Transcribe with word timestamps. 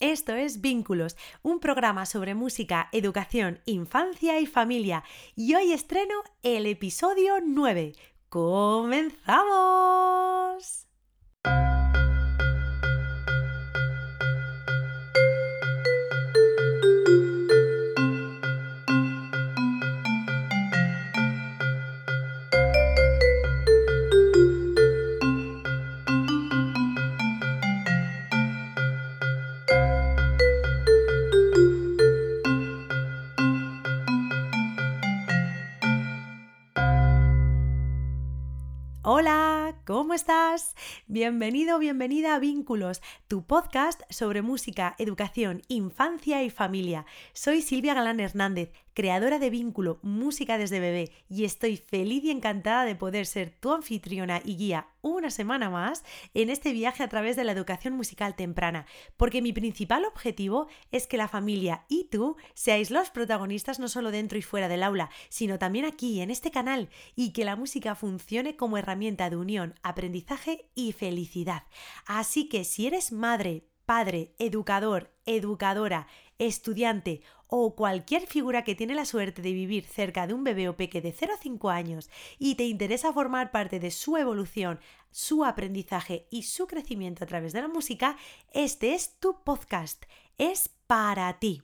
Esto 0.00 0.34
es 0.34 0.60
Vínculos, 0.60 1.16
un 1.42 1.58
programa 1.58 2.06
sobre 2.06 2.36
música, 2.36 2.88
educación, 2.92 3.58
infancia 3.66 4.38
y 4.38 4.46
familia. 4.46 5.02
Y 5.34 5.56
hoy 5.56 5.72
estreno 5.72 6.14
el 6.44 6.66
episodio 6.66 7.34
9. 7.44 7.94
¡Comenzamos! 8.28 10.27
Estás? 40.18 40.74
Bienvenido, 41.06 41.78
bienvenida 41.78 42.34
a 42.34 42.40
Vínculos, 42.40 43.00
tu 43.28 43.46
podcast 43.46 44.02
sobre 44.10 44.42
música, 44.42 44.96
educación, 44.98 45.62
infancia 45.68 46.42
y 46.42 46.50
familia. 46.50 47.06
Soy 47.34 47.62
Silvia 47.62 47.94
Galán 47.94 48.18
Hernández, 48.18 48.72
creadora 48.98 49.38
de 49.38 49.48
Vínculo, 49.48 50.00
Música 50.02 50.58
desde 50.58 50.80
bebé, 50.80 51.12
y 51.28 51.44
estoy 51.44 51.76
feliz 51.76 52.24
y 52.24 52.32
encantada 52.32 52.84
de 52.84 52.96
poder 52.96 53.26
ser 53.26 53.50
tu 53.50 53.72
anfitriona 53.72 54.42
y 54.44 54.56
guía 54.56 54.88
una 55.02 55.30
semana 55.30 55.70
más 55.70 56.02
en 56.34 56.50
este 56.50 56.72
viaje 56.72 57.04
a 57.04 57.08
través 57.08 57.36
de 57.36 57.44
la 57.44 57.52
educación 57.52 57.94
musical 57.94 58.34
temprana, 58.34 58.86
porque 59.16 59.40
mi 59.40 59.52
principal 59.52 60.04
objetivo 60.04 60.66
es 60.90 61.06
que 61.06 61.16
la 61.16 61.28
familia 61.28 61.84
y 61.88 62.08
tú 62.10 62.38
seáis 62.54 62.90
los 62.90 63.10
protagonistas 63.10 63.78
no 63.78 63.86
solo 63.86 64.10
dentro 64.10 64.36
y 64.36 64.42
fuera 64.42 64.66
del 64.66 64.82
aula, 64.82 65.10
sino 65.28 65.60
también 65.60 65.84
aquí, 65.84 66.20
en 66.20 66.32
este 66.32 66.50
canal, 66.50 66.88
y 67.14 67.32
que 67.32 67.44
la 67.44 67.54
música 67.54 67.94
funcione 67.94 68.56
como 68.56 68.78
herramienta 68.78 69.30
de 69.30 69.36
unión, 69.36 69.76
aprendizaje 69.84 70.70
y 70.74 70.90
felicidad. 70.90 71.62
Así 72.04 72.48
que 72.48 72.64
si 72.64 72.88
eres 72.88 73.12
madre, 73.12 73.62
padre, 73.88 74.34
educador, 74.38 75.14
educadora, 75.24 76.08
estudiante 76.38 77.22
o 77.46 77.74
cualquier 77.74 78.26
figura 78.26 78.62
que 78.62 78.74
tiene 78.74 78.94
la 78.94 79.06
suerte 79.06 79.40
de 79.40 79.54
vivir 79.54 79.86
cerca 79.86 80.26
de 80.26 80.34
un 80.34 80.44
bebé 80.44 80.68
o 80.68 80.76
peque 80.76 81.00
de 81.00 81.10
0 81.10 81.32
a 81.34 81.40
5 81.40 81.70
años 81.70 82.10
y 82.38 82.56
te 82.56 82.64
interesa 82.64 83.14
formar 83.14 83.50
parte 83.50 83.80
de 83.80 83.90
su 83.90 84.18
evolución, 84.18 84.78
su 85.10 85.42
aprendizaje 85.42 86.26
y 86.30 86.42
su 86.42 86.66
crecimiento 86.66 87.24
a 87.24 87.26
través 87.26 87.54
de 87.54 87.62
la 87.62 87.68
música, 87.68 88.18
este 88.52 88.92
es 88.92 89.18
tu 89.20 89.42
podcast. 89.42 90.04
Es 90.36 90.68
para 90.86 91.38
ti. 91.38 91.62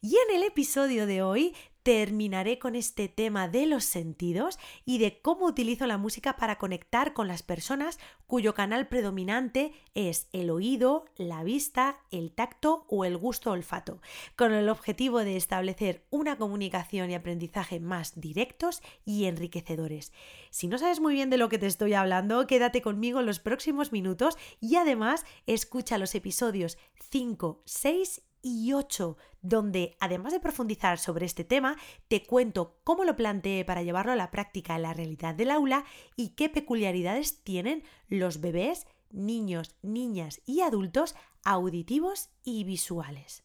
Y 0.00 0.14
en 0.28 0.36
el 0.36 0.44
episodio 0.44 1.04
de 1.04 1.22
hoy 1.22 1.56
terminaré 1.82 2.58
con 2.58 2.76
este 2.76 3.08
tema 3.08 3.48
de 3.48 3.66
los 3.66 3.84
sentidos 3.84 4.58
y 4.84 4.98
de 4.98 5.20
cómo 5.20 5.46
utilizo 5.46 5.86
la 5.86 5.98
música 5.98 6.36
para 6.36 6.58
conectar 6.58 7.12
con 7.12 7.28
las 7.28 7.42
personas 7.42 7.98
cuyo 8.26 8.54
canal 8.54 8.88
predominante 8.88 9.72
es 9.94 10.28
el 10.32 10.50
oído, 10.50 11.06
la 11.16 11.42
vista, 11.42 12.00
el 12.10 12.32
tacto 12.32 12.84
o 12.88 13.04
el 13.04 13.16
gusto 13.16 13.50
olfato, 13.50 14.00
con 14.36 14.52
el 14.52 14.68
objetivo 14.68 15.20
de 15.20 15.36
establecer 15.36 16.04
una 16.10 16.36
comunicación 16.36 17.10
y 17.10 17.14
aprendizaje 17.14 17.80
más 17.80 18.20
directos 18.20 18.82
y 19.04 19.24
enriquecedores. 19.24 20.12
Si 20.50 20.68
no 20.68 20.78
sabes 20.78 21.00
muy 21.00 21.14
bien 21.14 21.30
de 21.30 21.38
lo 21.38 21.48
que 21.48 21.58
te 21.58 21.66
estoy 21.66 21.94
hablando, 21.94 22.46
quédate 22.46 22.82
conmigo 22.82 23.20
en 23.20 23.26
los 23.26 23.40
próximos 23.40 23.92
minutos 23.92 24.36
y 24.60 24.76
además 24.76 25.24
escucha 25.46 25.98
los 25.98 26.14
episodios 26.14 26.78
5, 27.10 27.62
6 27.64 28.22
y 28.42 28.72
8, 28.72 29.16
donde 29.42 29.96
además 30.00 30.32
de 30.32 30.40
profundizar 30.40 30.98
sobre 30.98 31.26
este 31.26 31.44
tema, 31.44 31.76
te 32.08 32.22
cuento 32.22 32.78
cómo 32.84 33.04
lo 33.04 33.16
planteé 33.16 33.64
para 33.64 33.82
llevarlo 33.82 34.12
a 34.12 34.16
la 34.16 34.30
práctica 34.30 34.76
en 34.76 34.82
la 34.82 34.94
realidad 34.94 35.34
del 35.34 35.50
aula 35.50 35.84
y 36.16 36.30
qué 36.30 36.48
peculiaridades 36.48 37.42
tienen 37.42 37.82
los 38.08 38.40
bebés, 38.40 38.86
niños, 39.10 39.76
niñas 39.82 40.40
y 40.46 40.60
adultos 40.60 41.14
auditivos 41.44 42.30
y 42.44 42.64
visuales. 42.64 43.44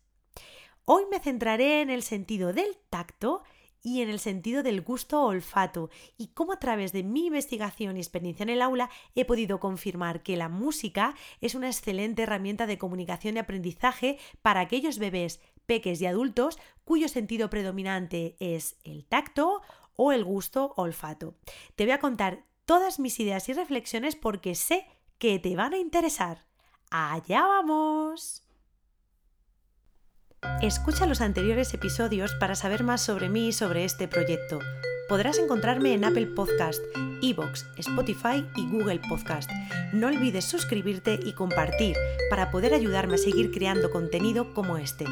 Hoy 0.86 1.04
me 1.10 1.20
centraré 1.20 1.82
en 1.82 1.90
el 1.90 2.04
sentido 2.04 2.54
del 2.54 2.78
tacto 2.90 3.44
y 3.86 4.02
en 4.02 4.10
el 4.10 4.20
sentido 4.20 4.64
del 4.64 4.82
gusto 4.82 5.22
olfato 5.22 5.92
y 6.18 6.30
cómo 6.30 6.54
a 6.54 6.60
través 6.60 6.92
de 6.92 7.04
mi 7.04 7.28
investigación 7.28 7.96
y 7.96 8.00
experiencia 8.00 8.42
en 8.42 8.50
el 8.50 8.64
aula 8.64 8.90
he 9.14 9.26
podido 9.26 9.60
confirmar 9.60 10.24
que 10.24 10.36
la 10.36 10.50
música 10.50 11.14
es 11.40 11.54
una 11.54 11.68
excelente 11.68 12.24
herramienta 12.24 12.66
de 12.66 12.80
comunicación 12.80 13.36
y 13.36 13.40
aprendizaje 13.40 14.18
para 14.42 14.62
aquellos 14.62 14.98
bebés, 14.98 15.40
peques 15.68 16.02
y 16.02 16.08
adultos 16.08 16.58
cuyo 16.84 17.08
sentido 17.08 17.52
predominante 17.52 18.36
es 18.40 18.76
el 18.84 19.06
tacto 19.06 19.62
o 19.96 20.12
el 20.12 20.24
gusto 20.24 20.74
olfato. 20.78 21.36
Te 21.76 21.84
voy 21.84 21.92
a 21.92 22.00
contar 22.00 22.44
todas 22.66 23.00
mis 23.00 23.20
ideas 23.20 23.48
y 23.50 23.54
reflexiones 23.54 24.16
porque 24.16 24.56
sé 24.56 24.88
que 25.20 25.38
te 25.38 25.56
van 25.56 25.74
a 25.74 25.78
interesar. 25.78 26.44
¡Allá 26.90 27.44
vamos! 27.44 28.45
Escucha 30.62 31.06
los 31.06 31.22
anteriores 31.22 31.74
episodios 31.74 32.34
para 32.36 32.56
saber 32.56 32.84
más 32.84 33.02
sobre 33.02 33.30
mí 33.30 33.50
y 33.50 33.54
sobre 33.54 33.86
este 33.86 34.08
proyecto. 34.08 34.60
Podrás 35.08 35.38
encontrarme 35.38 35.94
en 35.94 36.06
Apple 36.06 36.28
Podcast, 36.28 36.82
Evox, 37.22 37.68
Spotify 37.78 38.46
y 38.56 38.68
Google 38.68 39.00
Podcast. 39.08 39.50
No 39.94 40.08
olvides 40.08 40.46
suscribirte 40.46 41.20
y 41.24 41.34
compartir 41.34 41.96
para 42.30 42.50
poder 42.50 42.74
ayudarme 42.74 43.16
a 43.16 43.20
seguir 43.20 43.52
creando 43.52 43.92
contenido 43.92 44.54
como 44.54 44.78
este. 44.78 45.06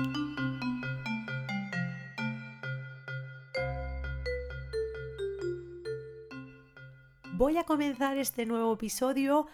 Voy 7.34 7.58
a 7.58 7.64
comenzar 7.64 8.18
este 8.18 8.46
nuevo 8.46 8.74
episodio 8.74 9.48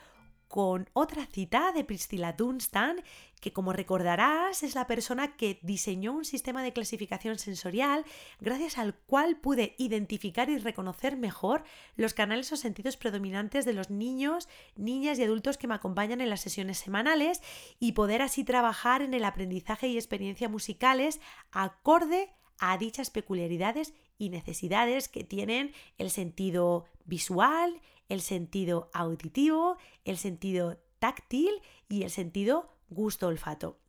con 0.49 0.89
otra 0.93 1.27
cita 1.27 1.71
de 1.73 1.83
Priscilla 1.83 2.33
Dunstan, 2.33 3.01
que 3.39 3.53
como 3.53 3.71
recordarás 3.71 4.63
es 4.63 4.73
la 4.73 4.87
persona 4.87 5.37
que 5.37 5.59
diseñó 5.61 6.11
un 6.11 6.25
sistema 6.25 6.63
de 6.63 6.73
clasificación 6.73 7.37
sensorial 7.37 8.03
gracias 8.41 8.79
al 8.79 8.95
cual 8.95 9.37
pude 9.37 9.75
identificar 9.77 10.49
y 10.49 10.57
reconocer 10.57 11.17
mejor 11.17 11.63
los 11.95 12.15
canales 12.15 12.51
o 12.51 12.57
sentidos 12.57 12.97
predominantes 12.97 13.63
de 13.63 13.73
los 13.73 13.91
niños, 13.91 14.49
niñas 14.75 15.19
y 15.19 15.23
adultos 15.23 15.59
que 15.59 15.67
me 15.67 15.75
acompañan 15.75 16.19
en 16.19 16.31
las 16.31 16.41
sesiones 16.41 16.79
semanales 16.79 17.41
y 17.79 17.91
poder 17.91 18.23
así 18.23 18.43
trabajar 18.43 19.03
en 19.03 19.13
el 19.13 19.25
aprendizaje 19.25 19.87
y 19.87 19.97
experiencia 19.97 20.49
musicales 20.49 21.21
acorde 21.51 22.33
a 22.57 22.75
dichas 22.79 23.11
peculiaridades 23.11 23.93
y 24.17 24.29
necesidades 24.29 25.09
que 25.09 25.23
tienen 25.23 25.73
el 25.99 26.09
sentido 26.09 26.85
visual, 27.05 27.79
el 28.09 28.21
sentido 28.21 28.89
auditivo, 28.93 29.77
el 30.03 30.17
sentido 30.17 30.81
táctil 30.99 31.61
y 31.87 32.03
el 32.03 32.09
sentido 32.09 32.75
gusto-olfato. 32.89 33.79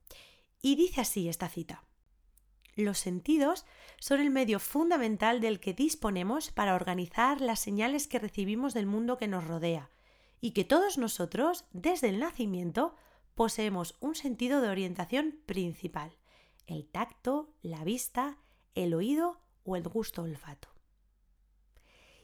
Y 0.63 0.77
dice 0.77 1.01
así 1.01 1.29
esta 1.29 1.49
cita. 1.49 1.85
Los 2.77 2.99
sentidos 2.99 3.67
son 3.99 4.21
el 4.21 4.31
medio 4.31 4.61
fundamental 4.61 5.41
del 5.41 5.59
que 5.59 5.75
disponemos 5.75 6.51
para 6.51 6.75
organizar 6.75 7.41
las 7.41 7.61
señales 7.61 8.07
que 8.07 8.19
recibimos 8.19 8.75
del 8.75 8.87
mundo 8.87 9.19
que 9.19 9.29
nos 9.29 9.47
rodea, 9.47 9.91
y 10.41 10.53
que 10.53 10.65
todos 10.65 10.97
nosotros, 10.97 11.65
desde 11.73 12.09
el 12.09 12.19
nacimiento, 12.19 12.95
poseemos 13.35 13.97
un 14.01 14.15
sentido 14.15 14.61
de 14.61 14.69
orientación 14.69 15.39
principal, 15.47 16.17
el 16.67 16.87
tacto, 16.87 17.53
la 17.63 17.85
vista, 17.85 18.39
el 18.75 18.95
oído 18.95 19.41
o 19.65 19.77
el 19.77 19.89
gusto 19.89 20.23
olfato. 20.23 20.69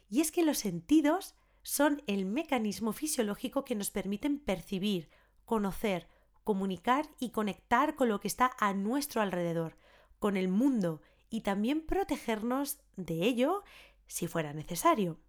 Y 0.09 0.21
es 0.21 0.31
que 0.31 0.43
los 0.43 0.57
sentidos 0.57 1.35
son 1.67 2.01
el 2.07 2.25
mecanismo 2.25 2.93
fisiológico 2.93 3.65
que 3.65 3.75
nos 3.75 3.89
permiten 3.89 4.39
percibir, 4.39 5.09
conocer, 5.43 6.07
comunicar 6.45 7.09
y 7.19 7.31
conectar 7.31 7.95
con 7.95 8.07
lo 8.07 8.21
que 8.21 8.29
está 8.29 8.51
a 8.57 8.73
nuestro 8.73 9.21
alrededor, 9.21 9.75
con 10.17 10.37
el 10.37 10.47
mundo 10.47 11.01
y 11.29 11.41
también 11.41 11.85
protegernos 11.85 12.79
de 12.95 13.25
ello 13.25 13.65
si 14.07 14.27
fuera 14.27 14.53
necesario. 14.53 15.19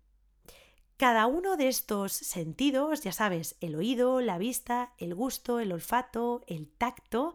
Cada 0.96 1.26
uno 1.26 1.56
de 1.56 1.66
estos 1.66 2.12
sentidos, 2.12 3.02
ya 3.02 3.10
sabes, 3.10 3.56
el 3.60 3.74
oído, 3.74 4.20
la 4.20 4.38
vista, 4.38 4.92
el 4.98 5.16
gusto, 5.16 5.58
el 5.58 5.72
olfato, 5.72 6.44
el 6.46 6.68
tacto, 6.68 7.34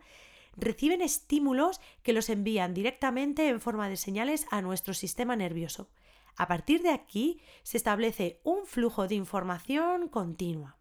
reciben 0.56 1.01
estímulos 1.01 1.81
que 2.04 2.13
los 2.13 2.30
envían 2.30 2.74
directamente 2.74 3.50
en 3.50 3.60
forma 3.60 3.89
de 3.89 3.98
señales 3.98 4.45
a 4.50 4.62
nuestro 4.62 4.94
sistema 4.94 5.36
nervioso. 5.36 5.89
A 6.35 6.47
partir 6.47 6.81
de 6.81 6.89
aquí 6.89 7.41
se 7.63 7.77
establece 7.77 8.41
un 8.44 8.65
flujo 8.65 9.07
de 9.07 9.15
información 9.15 10.07
continua. 10.09 10.77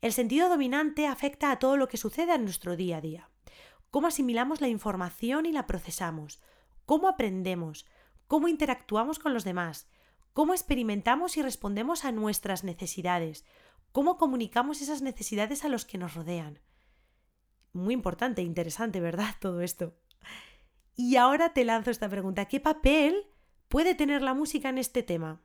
El 0.00 0.12
sentido 0.12 0.48
dominante 0.48 1.06
afecta 1.06 1.50
a 1.50 1.58
todo 1.58 1.76
lo 1.76 1.88
que 1.88 1.96
sucede 1.96 2.34
en 2.34 2.44
nuestro 2.44 2.76
día 2.76 2.98
a 2.98 3.00
día. 3.00 3.30
Cómo 3.90 4.06
asimilamos 4.06 4.60
la 4.60 4.68
información 4.68 5.46
y 5.46 5.52
la 5.52 5.66
procesamos, 5.66 6.40
cómo 6.84 7.08
aprendemos, 7.08 7.86
cómo 8.26 8.46
interactuamos 8.46 9.18
con 9.18 9.34
los 9.34 9.44
demás, 9.44 9.88
cómo 10.32 10.52
experimentamos 10.52 11.36
y 11.36 11.42
respondemos 11.42 12.04
a 12.04 12.12
nuestras 12.12 12.62
necesidades, 12.62 13.44
cómo 13.90 14.18
comunicamos 14.18 14.82
esas 14.82 15.02
necesidades 15.02 15.64
a 15.64 15.68
los 15.68 15.84
que 15.84 15.98
nos 15.98 16.14
rodean. 16.14 16.60
Muy 17.72 17.94
importante, 17.94 18.42
interesante, 18.42 19.00
¿verdad? 19.00 19.34
Todo 19.40 19.62
esto. 19.62 19.96
Y 20.94 21.16
ahora 21.16 21.52
te 21.52 21.64
lanzo 21.64 21.90
esta 21.90 22.08
pregunta. 22.08 22.44
¿Qué 22.46 22.60
papel 22.60 23.26
puede 23.68 23.94
tener 23.94 24.22
la 24.22 24.34
música 24.34 24.68
en 24.68 24.78
este 24.78 25.02
tema? 25.02 25.40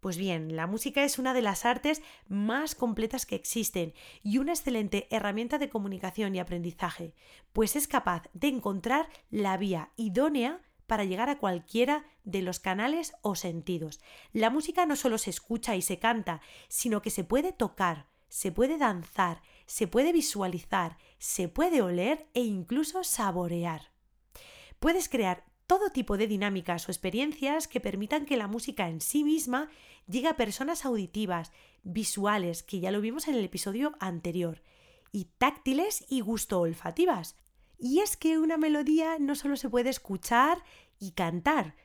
Pues 0.00 0.16
bien, 0.16 0.56
la 0.56 0.66
música 0.66 1.04
es 1.04 1.18
una 1.18 1.34
de 1.34 1.42
las 1.42 1.66
artes 1.66 2.00
más 2.26 2.74
completas 2.74 3.26
que 3.26 3.36
existen 3.36 3.92
y 4.22 4.38
una 4.38 4.52
excelente 4.52 5.06
herramienta 5.10 5.58
de 5.58 5.68
comunicación 5.68 6.34
y 6.34 6.38
aprendizaje, 6.38 7.14
pues 7.52 7.76
es 7.76 7.86
capaz 7.86 8.22
de 8.32 8.48
encontrar 8.48 9.08
la 9.30 9.58
vía 9.58 9.90
idónea 9.96 10.62
para 10.86 11.04
llegar 11.04 11.28
a 11.28 11.38
cualquiera 11.38 12.06
de 12.24 12.42
los 12.42 12.60
canales 12.60 13.12
o 13.22 13.34
sentidos. 13.34 14.00
La 14.32 14.50
música 14.50 14.86
no 14.86 14.96
solo 14.96 15.18
se 15.18 15.30
escucha 15.30 15.76
y 15.76 15.82
se 15.82 15.98
canta, 15.98 16.40
sino 16.68 17.02
que 17.02 17.10
se 17.10 17.22
puede 17.22 17.52
tocar, 17.52 18.06
se 18.28 18.52
puede 18.52 18.78
danzar, 18.78 19.42
se 19.66 19.86
puede 19.86 20.12
visualizar, 20.12 20.96
se 21.18 21.48
puede 21.48 21.82
oler 21.82 22.26
e 22.32 22.40
incluso 22.40 23.04
saborear. 23.04 23.92
Puedes 24.78 25.10
crear 25.10 25.44
todo 25.70 25.90
tipo 25.90 26.18
de 26.18 26.26
dinámicas 26.26 26.88
o 26.88 26.90
experiencias 26.90 27.68
que 27.68 27.78
permitan 27.78 28.26
que 28.26 28.36
la 28.36 28.48
música 28.48 28.88
en 28.88 29.00
sí 29.00 29.22
misma 29.22 29.70
llegue 30.08 30.26
a 30.26 30.34
personas 30.34 30.84
auditivas, 30.84 31.52
visuales, 31.84 32.64
que 32.64 32.80
ya 32.80 32.90
lo 32.90 33.00
vimos 33.00 33.28
en 33.28 33.36
el 33.36 33.44
episodio 33.44 33.92
anterior, 34.00 34.64
y 35.12 35.26
táctiles 35.38 36.04
y 36.08 36.22
gusto 36.22 36.58
olfativas. 36.58 37.36
Y 37.78 38.00
es 38.00 38.16
que 38.16 38.36
una 38.40 38.56
melodía 38.56 39.20
no 39.20 39.36
solo 39.36 39.56
se 39.56 39.70
puede 39.70 39.90
escuchar 39.90 40.60
y 40.98 41.12
cantar, 41.12 41.76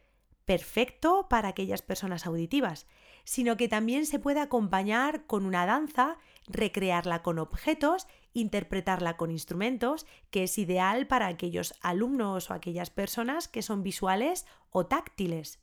perfecto 0.46 1.28
para 1.30 1.50
aquellas 1.50 1.84
personas 1.84 2.26
auditivas, 2.26 2.88
sino 3.24 3.56
que 3.56 3.68
también 3.68 4.08
se 4.08 4.18
puede 4.18 4.40
acompañar 4.40 5.28
con 5.28 5.46
una 5.46 5.68
danza, 5.68 6.18
recrearla 6.48 7.24
con 7.24 7.40
objetos, 7.40 8.08
interpretarla 8.34 9.18
con 9.18 9.32
instrumentos, 9.32 10.06
que 10.30 10.44
es 10.44 10.58
ideal 10.58 11.08
para 11.08 11.28
aquellos 11.28 11.74
alumnos 11.82 12.50
o 12.50 12.54
aquellas 12.54 12.90
personas 12.90 13.48
que 13.48 13.62
son 13.62 13.84
visuales 13.84 14.46
o 14.70 14.86
táctiles. 14.86 15.60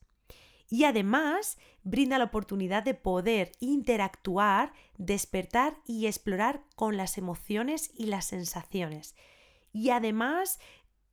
Y 0.68 0.84
además 0.84 1.58
brinda 1.82 2.18
la 2.18 2.24
oportunidad 2.24 2.82
de 2.82 2.94
poder 2.94 3.52
interactuar, 3.60 4.72
despertar 4.96 5.76
y 5.86 6.06
explorar 6.06 6.62
con 6.76 6.96
las 6.96 7.18
emociones 7.18 7.90
y 7.94 8.06
las 8.06 8.24
sensaciones. 8.24 9.14
Y 9.72 9.90
además 9.90 10.60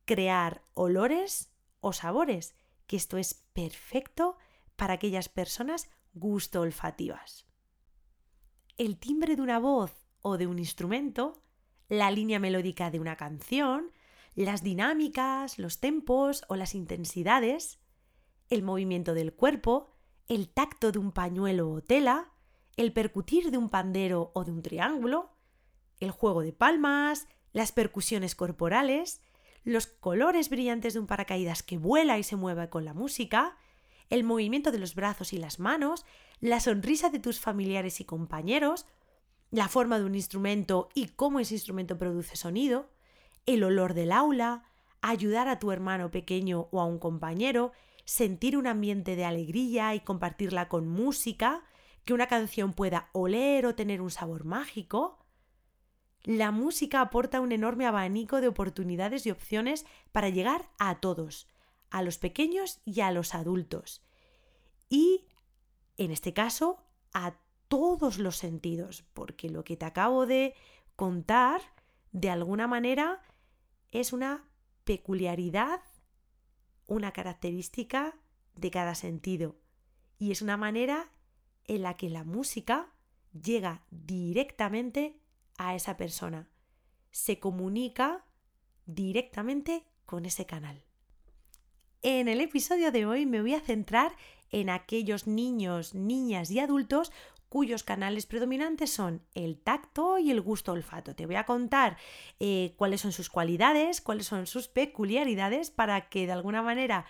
crear 0.06 0.62
olores 0.74 1.52
o 1.80 1.92
sabores, 1.92 2.54
que 2.86 2.96
esto 2.96 3.18
es 3.18 3.34
perfecto 3.52 4.38
para 4.76 4.94
aquellas 4.94 5.28
personas 5.28 5.90
gusto 6.14 6.62
olfativas. 6.62 7.49
El 8.80 8.96
timbre 8.96 9.36
de 9.36 9.42
una 9.42 9.58
voz 9.58 9.92
o 10.22 10.38
de 10.38 10.46
un 10.46 10.58
instrumento, 10.58 11.42
la 11.90 12.10
línea 12.10 12.38
melódica 12.38 12.90
de 12.90 12.98
una 12.98 13.14
canción, 13.14 13.92
las 14.34 14.62
dinámicas, 14.62 15.58
los 15.58 15.80
tempos 15.80 16.44
o 16.48 16.56
las 16.56 16.74
intensidades, 16.74 17.78
el 18.48 18.62
movimiento 18.62 19.12
del 19.12 19.34
cuerpo, 19.34 19.90
el 20.28 20.48
tacto 20.48 20.92
de 20.92 20.98
un 20.98 21.12
pañuelo 21.12 21.70
o 21.70 21.82
tela, 21.82 22.32
el 22.78 22.94
percutir 22.94 23.50
de 23.50 23.58
un 23.58 23.68
pandero 23.68 24.30
o 24.32 24.44
de 24.44 24.52
un 24.52 24.62
triángulo, 24.62 25.36
el 25.98 26.10
juego 26.10 26.40
de 26.40 26.54
palmas, 26.54 27.28
las 27.52 27.72
percusiones 27.72 28.34
corporales, 28.34 29.20
los 29.62 29.88
colores 29.88 30.48
brillantes 30.48 30.94
de 30.94 31.00
un 31.00 31.06
paracaídas 31.06 31.62
que 31.62 31.76
vuela 31.76 32.18
y 32.18 32.22
se 32.22 32.36
mueve 32.36 32.70
con 32.70 32.86
la 32.86 32.94
música, 32.94 33.58
el 34.08 34.24
movimiento 34.24 34.72
de 34.72 34.78
los 34.78 34.94
brazos 34.94 35.34
y 35.34 35.36
las 35.36 35.58
manos, 35.58 36.06
la 36.40 36.60
sonrisa 36.60 37.10
de 37.10 37.18
tus 37.18 37.40
familiares 37.40 38.00
y 38.00 38.04
compañeros, 38.04 38.86
la 39.50 39.68
forma 39.68 39.98
de 39.98 40.04
un 40.04 40.14
instrumento 40.14 40.88
y 40.94 41.08
cómo 41.08 41.40
ese 41.40 41.54
instrumento 41.54 41.98
produce 41.98 42.36
sonido, 42.36 42.90
el 43.46 43.62
olor 43.64 43.94
del 43.94 44.12
aula, 44.12 44.64
ayudar 45.02 45.48
a 45.48 45.58
tu 45.58 45.72
hermano 45.72 46.10
pequeño 46.10 46.68
o 46.70 46.80
a 46.80 46.84
un 46.84 46.98
compañero, 46.98 47.72
sentir 48.04 48.56
un 48.56 48.66
ambiente 48.66 49.16
de 49.16 49.24
alegría 49.24 49.94
y 49.94 50.00
compartirla 50.00 50.68
con 50.68 50.88
música, 50.88 51.64
que 52.04 52.14
una 52.14 52.26
canción 52.26 52.72
pueda 52.72 53.10
oler 53.12 53.66
o 53.66 53.74
tener 53.74 54.00
un 54.00 54.10
sabor 54.10 54.44
mágico. 54.44 55.18
La 56.24 56.50
música 56.50 57.00
aporta 57.00 57.40
un 57.40 57.52
enorme 57.52 57.86
abanico 57.86 58.40
de 58.40 58.48
oportunidades 58.48 59.26
y 59.26 59.30
opciones 59.30 59.86
para 60.12 60.28
llegar 60.28 60.70
a 60.78 61.00
todos, 61.00 61.48
a 61.90 62.02
los 62.02 62.18
pequeños 62.18 62.80
y 62.84 63.00
a 63.00 63.10
los 63.10 63.34
adultos. 63.34 64.02
Y, 64.88 65.26
en 66.00 66.10
este 66.12 66.32
caso, 66.32 66.78
a 67.12 67.34
todos 67.68 68.18
los 68.18 68.36
sentidos, 68.36 69.04
porque 69.12 69.50
lo 69.50 69.64
que 69.64 69.76
te 69.76 69.84
acabo 69.84 70.24
de 70.24 70.54
contar, 70.96 71.60
de 72.10 72.30
alguna 72.30 72.66
manera, 72.66 73.20
es 73.92 74.14
una 74.14 74.48
peculiaridad, 74.84 75.82
una 76.86 77.12
característica 77.12 78.18
de 78.54 78.70
cada 78.70 78.94
sentido. 78.94 79.60
Y 80.18 80.30
es 80.30 80.40
una 80.40 80.56
manera 80.56 81.12
en 81.64 81.82
la 81.82 81.98
que 81.98 82.08
la 82.08 82.24
música 82.24 82.94
llega 83.38 83.84
directamente 83.90 85.20
a 85.58 85.74
esa 85.74 85.98
persona. 85.98 86.48
Se 87.10 87.38
comunica 87.38 88.24
directamente 88.86 89.84
con 90.06 90.24
ese 90.24 90.46
canal. 90.46 90.82
En 92.00 92.26
el 92.26 92.40
episodio 92.40 92.90
de 92.90 93.04
hoy 93.04 93.26
me 93.26 93.42
voy 93.42 93.52
a 93.52 93.60
centrar 93.60 94.16
en 94.50 94.70
aquellos 94.70 95.26
niños, 95.26 95.94
niñas 95.94 96.50
y 96.50 96.58
adultos 96.58 97.12
cuyos 97.50 97.82
canales 97.82 98.26
predominantes 98.26 98.92
son 98.92 99.22
el 99.34 99.58
tacto 99.58 100.18
y 100.18 100.30
el 100.30 100.40
gusto 100.40 100.72
olfato. 100.72 101.16
Te 101.16 101.26
voy 101.26 101.34
a 101.34 101.44
contar 101.44 101.98
eh, 102.38 102.74
cuáles 102.76 103.00
son 103.00 103.12
sus 103.12 103.28
cualidades, 103.28 104.00
cuáles 104.00 104.26
son 104.26 104.46
sus 104.46 104.68
peculiaridades 104.68 105.70
para 105.72 106.08
que 106.08 106.26
de 106.26 106.32
alguna 106.32 106.62
manera 106.62 107.06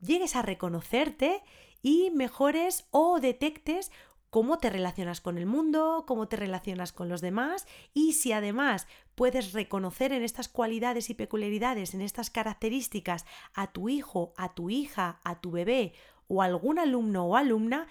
llegues 0.00 0.34
a 0.34 0.42
reconocerte 0.42 1.42
y 1.82 2.10
mejores 2.10 2.86
o 2.90 3.20
detectes 3.20 3.92
cómo 4.30 4.56
te 4.56 4.70
relacionas 4.70 5.20
con 5.20 5.36
el 5.36 5.44
mundo, 5.44 6.04
cómo 6.06 6.26
te 6.26 6.36
relacionas 6.36 6.92
con 6.92 7.10
los 7.10 7.20
demás 7.20 7.66
y 7.92 8.14
si 8.14 8.32
además 8.32 8.86
puedes 9.14 9.52
reconocer 9.52 10.14
en 10.14 10.22
estas 10.22 10.48
cualidades 10.48 11.10
y 11.10 11.14
peculiaridades, 11.14 11.92
en 11.92 12.00
estas 12.00 12.30
características 12.30 13.26
a 13.52 13.72
tu 13.72 13.90
hijo, 13.90 14.32
a 14.38 14.54
tu 14.54 14.70
hija, 14.70 15.20
a 15.22 15.42
tu 15.42 15.50
bebé 15.50 15.92
o 16.32 16.40
algún 16.40 16.78
alumno 16.78 17.26
o 17.26 17.36
alumna, 17.36 17.86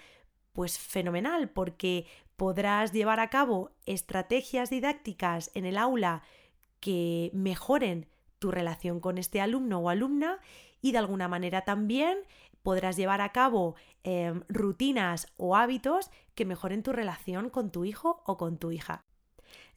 pues 0.52 0.76
fenomenal, 0.76 1.48
porque 1.50 2.06
podrás 2.34 2.92
llevar 2.92 3.20
a 3.20 3.30
cabo 3.30 3.70
estrategias 3.86 4.68
didácticas 4.68 5.52
en 5.54 5.64
el 5.64 5.78
aula 5.78 6.24
que 6.80 7.30
mejoren 7.34 8.08
tu 8.40 8.50
relación 8.50 8.98
con 8.98 9.16
este 9.16 9.40
alumno 9.40 9.78
o 9.78 9.88
alumna 9.88 10.40
y 10.80 10.90
de 10.90 10.98
alguna 10.98 11.28
manera 11.28 11.62
también 11.62 12.18
podrás 12.64 12.96
llevar 12.96 13.20
a 13.20 13.30
cabo 13.30 13.76
em, 14.02 14.42
rutinas 14.48 15.28
o 15.36 15.54
hábitos 15.54 16.10
que 16.34 16.44
mejoren 16.44 16.82
tu 16.82 16.92
relación 16.92 17.48
con 17.48 17.70
tu 17.70 17.84
hijo 17.84 18.24
o 18.26 18.36
con 18.36 18.58
tu 18.58 18.72
hija. 18.72 19.04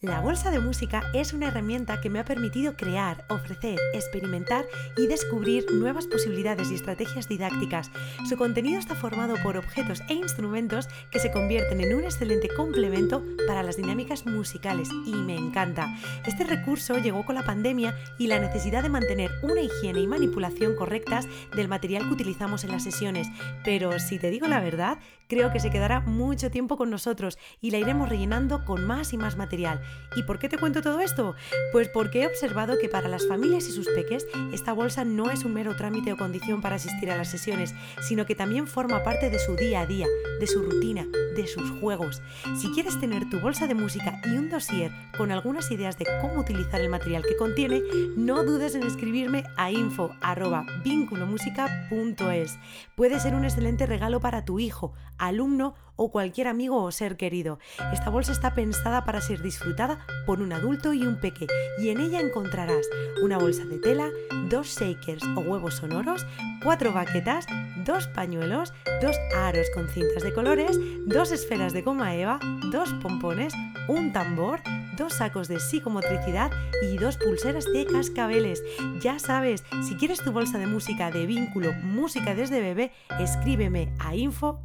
La 0.01 0.19
bolsa 0.19 0.51
de 0.51 0.59
música 0.59 1.03
es 1.13 1.31
una 1.31 1.47
herramienta 1.47 2.01
que 2.01 2.09
me 2.09 2.19
ha 2.19 2.25
permitido 2.25 2.75
crear, 2.75 3.25
ofrecer, 3.29 3.79
experimentar 3.93 4.65
y 4.97 5.07
descubrir 5.07 5.65
nuevas 5.71 6.05
posibilidades 6.05 6.69
y 6.69 6.75
estrategias 6.75 7.29
didácticas. 7.29 7.89
Su 8.27 8.35
contenido 8.35 8.77
está 8.77 8.93
formado 8.93 9.35
por 9.41 9.55
objetos 9.55 10.01
e 10.09 10.13
instrumentos 10.13 10.89
que 11.11 11.19
se 11.19 11.31
convierten 11.31 11.79
en 11.79 11.95
un 11.95 12.03
excelente 12.03 12.49
complemento 12.49 13.23
para 13.47 13.63
las 13.63 13.77
dinámicas 13.77 14.25
musicales 14.25 14.89
y 15.05 15.13
me 15.13 15.37
encanta. 15.37 15.95
Este 16.25 16.43
recurso 16.43 16.97
llegó 16.97 17.25
con 17.25 17.35
la 17.35 17.45
pandemia 17.45 17.95
y 18.19 18.27
la 18.27 18.39
necesidad 18.39 18.83
de 18.83 18.89
mantener 18.89 19.31
una 19.43 19.61
higiene 19.61 20.01
y 20.01 20.07
manipulación 20.07 20.75
correctas 20.75 21.25
del 21.55 21.69
material 21.69 22.03
que 22.03 22.13
utilizamos 22.13 22.65
en 22.65 22.71
las 22.71 22.83
sesiones, 22.83 23.27
pero 23.63 23.97
si 23.99 24.19
te 24.19 24.29
digo 24.29 24.47
la 24.47 24.59
verdad, 24.59 24.99
creo 25.27 25.51
que 25.51 25.59
se 25.59 25.71
quedará 25.71 26.01
mucho 26.01 26.51
tiempo 26.51 26.77
con 26.77 26.89
nosotros 26.89 27.39
y 27.61 27.71
la 27.71 27.77
iremos 27.77 28.09
rellenando 28.09 28.65
con 28.65 28.85
más 28.85 29.13
y 29.13 29.17
más 29.17 29.37
material. 29.37 29.81
¿Y 30.15 30.23
por 30.23 30.39
qué 30.39 30.49
te 30.49 30.57
cuento 30.57 30.81
todo 30.81 31.01
esto? 31.01 31.35
Pues 31.71 31.89
porque 31.89 32.23
he 32.23 32.27
observado 32.27 32.79
que 32.79 32.89
para 32.89 33.09
las 33.09 33.27
familias 33.27 33.67
y 33.67 33.71
sus 33.71 33.87
peques 33.89 34.25
esta 34.53 34.73
bolsa 34.73 35.03
no 35.03 35.29
es 35.29 35.43
un 35.43 35.53
mero 35.53 35.75
trámite 35.75 36.13
o 36.13 36.17
condición 36.17 36.61
para 36.61 36.77
asistir 36.77 37.11
a 37.11 37.17
las 37.17 37.29
sesiones, 37.29 37.75
sino 38.01 38.25
que 38.25 38.33
también 38.35 38.65
forma 38.67 39.03
parte 39.03 39.29
de 39.29 39.37
su 39.39 39.55
día 39.55 39.81
a 39.81 39.85
día, 39.85 40.07
de 40.39 40.47
su 40.47 40.63
rutina, 40.63 41.05
de 41.35 41.45
sus 41.47 41.69
juegos. 41.79 42.21
Si 42.57 42.69
quieres 42.69 42.97
tener 42.99 43.29
tu 43.29 43.41
bolsa 43.41 43.67
de 43.67 43.75
música 43.75 44.21
y 44.25 44.37
un 44.37 44.49
dossier 44.49 44.91
con 45.17 45.31
algunas 45.31 45.69
ideas 45.71 45.97
de 45.97 46.07
cómo 46.21 46.39
utilizar 46.39 46.79
el 46.79 46.87
material 46.89 47.23
que 47.23 47.35
contiene, 47.35 47.81
no 48.15 48.43
dudes 48.43 48.75
en 48.75 48.83
escribirme 48.83 49.43
a 49.57 49.71
info@vinculomusica.es. 49.71 52.57
Puede 52.95 53.19
ser 53.19 53.35
un 53.35 53.43
excelente 53.43 53.85
regalo 53.85 54.21
para 54.21 54.45
tu 54.45 54.59
hijo, 54.59 54.93
alumno 55.17 55.75
o 55.95 56.11
cualquier 56.11 56.47
amigo 56.47 56.81
o 56.83 56.91
ser 56.91 57.17
querido. 57.17 57.59
Esta 57.93 58.09
bolsa 58.09 58.31
está 58.31 58.53
pensada 58.53 59.05
para 59.05 59.21
ser 59.21 59.41
disfrutada 59.41 60.05
por 60.25 60.41
un 60.41 60.53
adulto 60.53 60.93
y 60.93 61.03
un 61.03 61.19
peque 61.19 61.47
y 61.77 61.89
en 61.89 61.99
ella 61.99 62.19
encontrarás 62.19 62.87
una 63.21 63.37
bolsa 63.37 63.65
de 63.65 63.79
tela, 63.79 64.09
dos 64.49 64.77
shakers 64.77 65.23
o 65.35 65.41
huevos 65.41 65.75
sonoros, 65.75 66.25
cuatro 66.63 66.93
baquetas, 66.93 67.45
dos 67.85 68.07
pañuelos, 68.07 68.73
dos 69.01 69.15
aros 69.35 69.67
con 69.73 69.87
cintas 69.89 70.23
de 70.23 70.33
colores, 70.33 70.79
dos 71.05 71.31
esferas 71.31 71.73
de 71.73 71.81
goma 71.81 72.15
eva, 72.15 72.39
dos 72.71 72.93
pompones, 73.01 73.53
un 73.87 74.11
tambor, 74.13 74.61
dos 74.97 75.13
sacos 75.13 75.47
de 75.47 75.59
psicomotricidad 75.59 76.51
y 76.81 76.97
dos 76.97 77.17
pulseras 77.17 77.65
de 77.65 77.85
cascabeles. 77.85 78.63
Ya 79.01 79.19
sabes, 79.19 79.63
si 79.87 79.95
quieres 79.95 80.19
tu 80.19 80.31
bolsa 80.31 80.57
de 80.57 80.67
música 80.67 81.11
de 81.11 81.25
vínculo 81.25 81.73
Música 81.83 82.35
desde 82.35 82.61
bebé, 82.61 82.91
escríbeme 83.19 83.93
a 83.99 84.15
info 84.15 84.59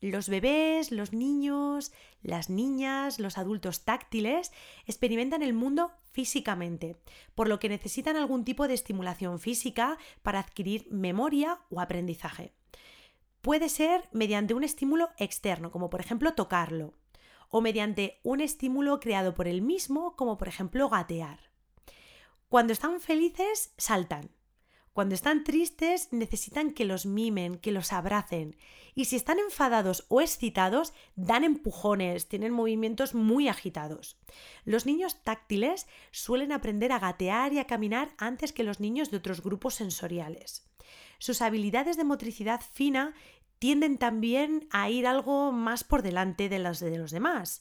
Los 0.00 0.28
bebés, 0.28 0.92
los 0.92 1.12
niños, 1.12 1.92
las 2.22 2.50
niñas, 2.50 3.18
los 3.18 3.38
adultos 3.38 3.84
táctiles 3.84 4.52
experimentan 4.84 5.42
el 5.42 5.54
mundo 5.54 5.90
físicamente, 6.12 6.96
por 7.34 7.48
lo 7.48 7.58
que 7.58 7.70
necesitan 7.70 8.16
algún 8.16 8.44
tipo 8.44 8.68
de 8.68 8.74
estimulación 8.74 9.40
física 9.40 9.96
para 10.22 10.40
adquirir 10.40 10.86
memoria 10.90 11.60
o 11.70 11.80
aprendizaje. 11.80 12.52
Puede 13.40 13.68
ser 13.68 14.08
mediante 14.12 14.54
un 14.54 14.64
estímulo 14.64 15.10
externo, 15.18 15.70
como 15.70 15.88
por 15.88 16.00
ejemplo 16.00 16.34
tocarlo, 16.34 16.92
o 17.48 17.60
mediante 17.60 18.20
un 18.22 18.40
estímulo 18.40 19.00
creado 19.00 19.34
por 19.34 19.48
él 19.48 19.62
mismo, 19.62 20.14
como 20.16 20.36
por 20.36 20.48
ejemplo 20.48 20.88
gatear. 20.90 21.38
Cuando 22.48 22.72
están 22.72 23.00
felices, 23.00 23.72
saltan. 23.78 24.35
Cuando 24.96 25.14
están 25.14 25.44
tristes, 25.44 26.08
necesitan 26.10 26.70
que 26.70 26.86
los 26.86 27.04
mimen, 27.04 27.58
que 27.58 27.70
los 27.70 27.92
abracen. 27.92 28.56
Y 28.94 29.04
si 29.04 29.16
están 29.16 29.38
enfadados 29.38 30.06
o 30.08 30.22
excitados, 30.22 30.94
dan 31.16 31.44
empujones, 31.44 32.28
tienen 32.28 32.50
movimientos 32.50 33.14
muy 33.14 33.46
agitados. 33.46 34.16
Los 34.64 34.86
niños 34.86 35.22
táctiles 35.22 35.86
suelen 36.12 36.50
aprender 36.50 36.92
a 36.92 36.98
gatear 36.98 37.52
y 37.52 37.58
a 37.58 37.66
caminar 37.66 38.14
antes 38.16 38.54
que 38.54 38.64
los 38.64 38.80
niños 38.80 39.10
de 39.10 39.18
otros 39.18 39.42
grupos 39.42 39.74
sensoriales. 39.74 40.66
Sus 41.18 41.42
habilidades 41.42 41.98
de 41.98 42.04
motricidad 42.04 42.62
fina 42.62 43.12
tienden 43.58 43.98
también 43.98 44.66
a 44.70 44.88
ir 44.88 45.06
algo 45.06 45.52
más 45.52 45.84
por 45.84 46.00
delante 46.00 46.48
de 46.48 46.58
las 46.58 46.80
de 46.80 46.96
los 46.96 47.10
demás 47.10 47.60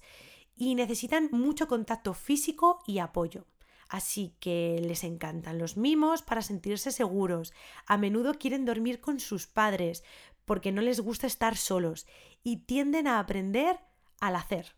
y 0.55 0.73
necesitan 0.75 1.27
mucho 1.33 1.67
contacto 1.67 2.13
físico 2.13 2.79
y 2.87 2.99
apoyo. 2.99 3.45
Así 3.87 4.35
que 4.39 4.81
les 4.83 5.03
encantan 5.03 5.59
los 5.59 5.77
mimos 5.77 6.21
para 6.21 6.41
sentirse 6.41 6.91
seguros. 6.91 7.53
A 7.85 7.97
menudo 7.97 8.33
quieren 8.35 8.65
dormir 8.65 8.99
con 8.99 9.19
sus 9.19 9.47
padres 9.47 10.03
porque 10.45 10.71
no 10.71 10.81
les 10.81 10.99
gusta 10.99 11.27
estar 11.27 11.57
solos 11.57 12.07
y 12.43 12.57
tienden 12.57 13.07
a 13.07 13.19
aprender 13.19 13.79
al 14.19 14.35
hacer. 14.35 14.75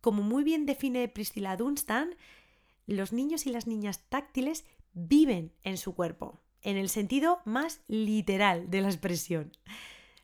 Como 0.00 0.22
muy 0.22 0.44
bien 0.44 0.66
define 0.66 1.08
Priscilla 1.08 1.56
Dunstan, 1.56 2.16
los 2.86 3.12
niños 3.12 3.46
y 3.46 3.50
las 3.50 3.66
niñas 3.66 4.04
táctiles 4.08 4.64
viven 4.92 5.52
en 5.62 5.76
su 5.76 5.94
cuerpo, 5.94 6.40
en 6.62 6.76
el 6.76 6.88
sentido 6.88 7.40
más 7.44 7.80
literal 7.88 8.70
de 8.70 8.80
la 8.80 8.88
expresión. 8.88 9.52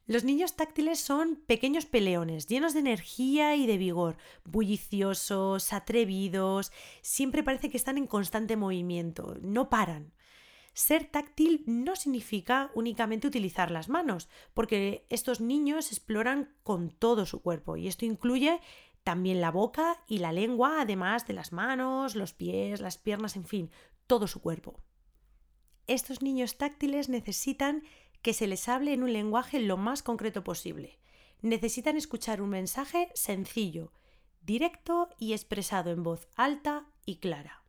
Los 0.07 0.23
niños 0.23 0.55
táctiles 0.55 1.01
son 1.01 1.37
pequeños 1.47 1.87
peleones, 1.87 2.47
llenos 2.47 2.75
de 2.75 2.81
energía 2.81 3.57
y 3.57 3.67
de 3.67 3.79
vigor, 3.79 4.19
bulliciosos, 4.45 5.73
atrevidos, 5.73 6.73
siempre 7.01 7.43
parece 7.43 7.71
que 7.71 7.79
están 7.79 7.97
en 7.97 8.07
constante 8.07 8.59
movimiento, 8.59 9.39
no 9.41 9.71
paran. 9.71 10.13
Ser 10.75 11.07
táctil 11.07 11.63
no 11.67 11.97
significa 11.97 12.71
únicamente 12.75 13.29
utilizar 13.29 13.71
las 13.71 13.89
manos, 13.89 14.29
porque 14.53 15.07
estos 15.09 15.41
niños 15.41 15.91
exploran 15.91 16.55
con 16.63 16.91
todo 16.91 17.25
su 17.25 17.41
cuerpo 17.41 17.79
y 17.79 17.89
esto 17.89 18.05
incluye 18.05 18.61
también 19.05 19.41
la 19.41 19.51
boca 19.51 20.03
y 20.07 20.19
la 20.19 20.33
lengua, 20.33 20.83
además 20.83 21.27
de 21.27 21.33
las 21.33 21.53
manos, 21.53 22.15
los 22.15 22.35
pies, 22.35 22.81
las 22.81 22.99
piernas, 22.99 23.37
en 23.37 23.47
fin, 23.47 23.71
todo 24.07 24.27
su 24.27 24.43
cuerpo. 24.43 24.83
Estos 25.87 26.23
niños 26.23 26.57
táctiles 26.59 27.09
necesitan 27.09 27.85
que 28.25 28.33
se 28.33 28.47
les 28.47 28.71
hable 28.71 28.95
en 28.95 29.03
un 29.03 29.13
lenguaje 29.13 29.61
lo 29.61 29.77
más 29.77 30.03
concreto 30.03 30.43
posible. 30.43 30.99
Necesitan 31.43 31.99
escuchar 31.99 32.41
un 32.41 32.49
mensaje 32.49 33.11
sencillo, 33.15 33.93
directo 34.41 35.11
y 35.19 35.35
expresado 35.35 35.91
en 35.91 36.03
voz 36.03 36.27
alta 36.35 36.87
y 37.05 37.17
clara. 37.17 37.63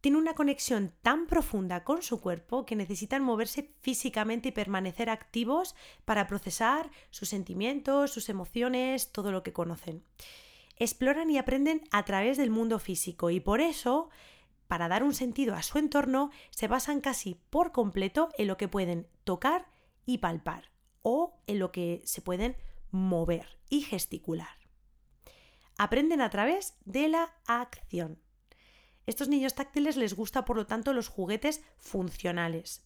Tienen 0.00 0.18
una 0.18 0.34
conexión 0.34 0.94
tan 1.02 1.26
profunda 1.26 1.84
con 1.84 2.02
su 2.02 2.22
cuerpo 2.22 2.64
que 2.64 2.74
necesitan 2.74 3.22
moverse 3.22 3.74
físicamente 3.82 4.48
y 4.48 4.52
permanecer 4.52 5.10
activos 5.10 5.76
para 6.06 6.26
procesar 6.26 6.90
sus 7.10 7.28
sentimientos, 7.28 8.12
sus 8.12 8.30
emociones, 8.30 9.12
todo 9.12 9.30
lo 9.30 9.42
que 9.42 9.52
conocen. 9.52 10.02
Exploran 10.78 11.30
y 11.30 11.36
aprenden 11.36 11.82
a 11.90 12.06
través 12.06 12.38
del 12.38 12.50
mundo 12.50 12.78
físico 12.78 13.28
y 13.28 13.40
por 13.40 13.60
eso 13.60 14.08
para 14.72 14.88
dar 14.88 15.02
un 15.02 15.12
sentido 15.12 15.54
a 15.54 15.62
su 15.62 15.76
entorno, 15.76 16.30
se 16.48 16.66
basan 16.66 17.02
casi 17.02 17.34
por 17.50 17.72
completo 17.72 18.30
en 18.38 18.46
lo 18.46 18.56
que 18.56 18.68
pueden 18.68 19.06
tocar 19.22 19.66
y 20.06 20.16
palpar 20.16 20.70
o 21.02 21.38
en 21.46 21.58
lo 21.58 21.70
que 21.72 22.00
se 22.06 22.22
pueden 22.22 22.56
mover 22.90 23.58
y 23.68 23.82
gesticular. 23.82 24.56
Aprenden 25.76 26.22
a 26.22 26.30
través 26.30 26.78
de 26.86 27.08
la 27.08 27.34
acción. 27.44 28.18
Estos 29.04 29.28
niños 29.28 29.54
táctiles 29.54 29.98
les 29.98 30.14
gusta, 30.14 30.46
por 30.46 30.56
lo 30.56 30.66
tanto, 30.66 30.94
los 30.94 31.08
juguetes 31.08 31.62
funcionales. 31.76 32.82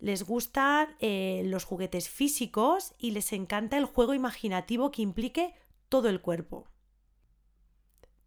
Les 0.00 0.24
gustan 0.24 0.96
eh, 0.98 1.42
los 1.44 1.62
juguetes 1.62 2.08
físicos 2.08 2.94
y 2.98 3.12
les 3.12 3.32
encanta 3.32 3.78
el 3.78 3.84
juego 3.84 4.12
imaginativo 4.12 4.90
que 4.90 5.02
implique 5.02 5.54
todo 5.88 6.08
el 6.08 6.20
cuerpo 6.20 6.66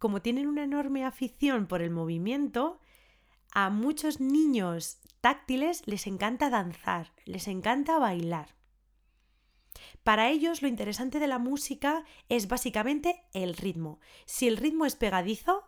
como 0.02 0.20
tienen 0.20 0.48
una 0.48 0.64
enorme 0.64 1.04
afición 1.04 1.68
por 1.68 1.80
el 1.80 1.90
movimiento, 1.90 2.80
a 3.52 3.70
muchos 3.70 4.18
niños 4.18 4.98
táctiles 5.20 5.86
les 5.86 6.08
encanta 6.08 6.50
danzar, 6.50 7.12
les 7.24 7.46
encanta 7.46 8.00
bailar. 8.00 8.56
Para 10.02 10.28
ellos 10.28 10.60
lo 10.60 10.66
interesante 10.66 11.20
de 11.20 11.28
la 11.28 11.38
música 11.38 12.02
es 12.28 12.48
básicamente 12.48 13.22
el 13.32 13.54
ritmo. 13.54 14.00
Si 14.24 14.48
el 14.48 14.56
ritmo 14.56 14.86
es 14.86 14.96
pegadizo, 14.96 15.62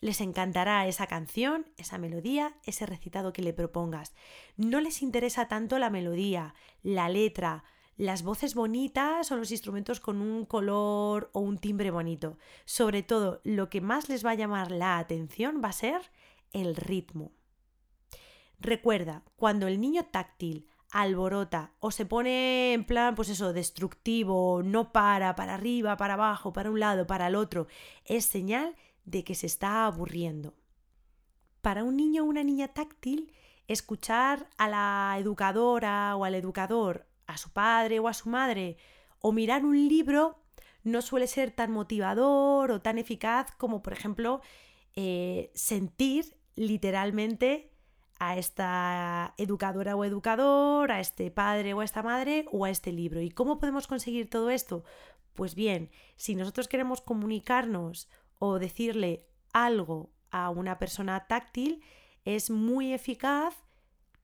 les 0.00 0.20
encantará 0.20 0.86
esa 0.86 1.06
canción, 1.06 1.72
esa 1.78 1.96
melodía, 1.96 2.54
ese 2.64 2.84
recitado 2.84 3.32
que 3.32 3.40
le 3.40 3.54
propongas. 3.54 4.14
No 4.58 4.82
les 4.82 5.00
interesa 5.00 5.48
tanto 5.48 5.78
la 5.78 5.88
melodía, 5.88 6.54
la 6.82 7.08
letra, 7.08 7.64
las 7.98 8.22
voces 8.22 8.54
bonitas 8.54 9.30
o 9.32 9.36
los 9.36 9.50
instrumentos 9.50 9.98
con 9.98 10.22
un 10.22 10.46
color 10.46 11.30
o 11.32 11.40
un 11.40 11.58
timbre 11.58 11.90
bonito. 11.90 12.38
Sobre 12.64 13.02
todo, 13.02 13.40
lo 13.42 13.68
que 13.68 13.80
más 13.80 14.08
les 14.08 14.24
va 14.24 14.30
a 14.30 14.36
llamar 14.36 14.70
la 14.70 14.98
atención 14.98 15.60
va 15.62 15.70
a 15.70 15.72
ser 15.72 16.00
el 16.52 16.76
ritmo. 16.76 17.32
Recuerda, 18.60 19.24
cuando 19.36 19.66
el 19.66 19.80
niño 19.80 20.06
táctil 20.06 20.68
alborota 20.92 21.72
o 21.80 21.90
se 21.90 22.06
pone 22.06 22.72
en 22.72 22.84
plan, 22.84 23.16
pues 23.16 23.28
eso, 23.30 23.52
destructivo, 23.52 24.62
no 24.62 24.92
para, 24.92 25.34
para 25.34 25.54
arriba, 25.54 25.96
para 25.96 26.14
abajo, 26.14 26.52
para 26.52 26.70
un 26.70 26.78
lado, 26.78 27.06
para 27.06 27.26
el 27.26 27.34
otro, 27.34 27.66
es 28.04 28.24
señal 28.24 28.76
de 29.04 29.24
que 29.24 29.34
se 29.34 29.46
está 29.46 29.86
aburriendo. 29.86 30.54
Para 31.62 31.82
un 31.82 31.96
niño 31.96 32.22
o 32.22 32.26
una 32.26 32.44
niña 32.44 32.68
táctil, 32.68 33.32
escuchar 33.66 34.48
a 34.56 34.68
la 34.68 35.16
educadora 35.18 36.14
o 36.14 36.24
al 36.24 36.36
educador 36.36 37.07
a 37.28 37.36
su 37.36 37.52
padre 37.52 38.00
o 38.00 38.08
a 38.08 38.14
su 38.14 38.28
madre 38.28 38.76
o 39.20 39.30
mirar 39.30 39.64
un 39.64 39.76
libro 39.88 40.42
no 40.82 41.02
suele 41.02 41.26
ser 41.26 41.52
tan 41.52 41.70
motivador 41.70 42.72
o 42.72 42.80
tan 42.80 42.98
eficaz 42.98 43.54
como, 43.56 43.82
por 43.82 43.92
ejemplo, 43.92 44.40
eh, 44.96 45.52
sentir 45.54 46.36
literalmente 46.56 47.70
a 48.18 48.36
esta 48.36 49.34
educadora 49.36 49.94
o 49.94 50.04
educador, 50.04 50.90
a 50.90 50.98
este 50.98 51.30
padre 51.30 51.74
o 51.74 51.80
a 51.80 51.84
esta 51.84 52.02
madre 52.02 52.46
o 52.50 52.64
a 52.64 52.70
este 52.70 52.90
libro. 52.90 53.20
¿Y 53.20 53.30
cómo 53.30 53.58
podemos 53.58 53.86
conseguir 53.86 54.28
todo 54.28 54.50
esto? 54.50 54.82
Pues 55.34 55.54
bien, 55.54 55.90
si 56.16 56.34
nosotros 56.34 56.66
queremos 56.66 57.00
comunicarnos 57.00 58.08
o 58.38 58.58
decirle 58.58 59.28
algo 59.52 60.10
a 60.30 60.50
una 60.50 60.78
persona 60.78 61.26
táctil, 61.26 61.82
es 62.24 62.50
muy 62.50 62.92
eficaz 62.92 63.54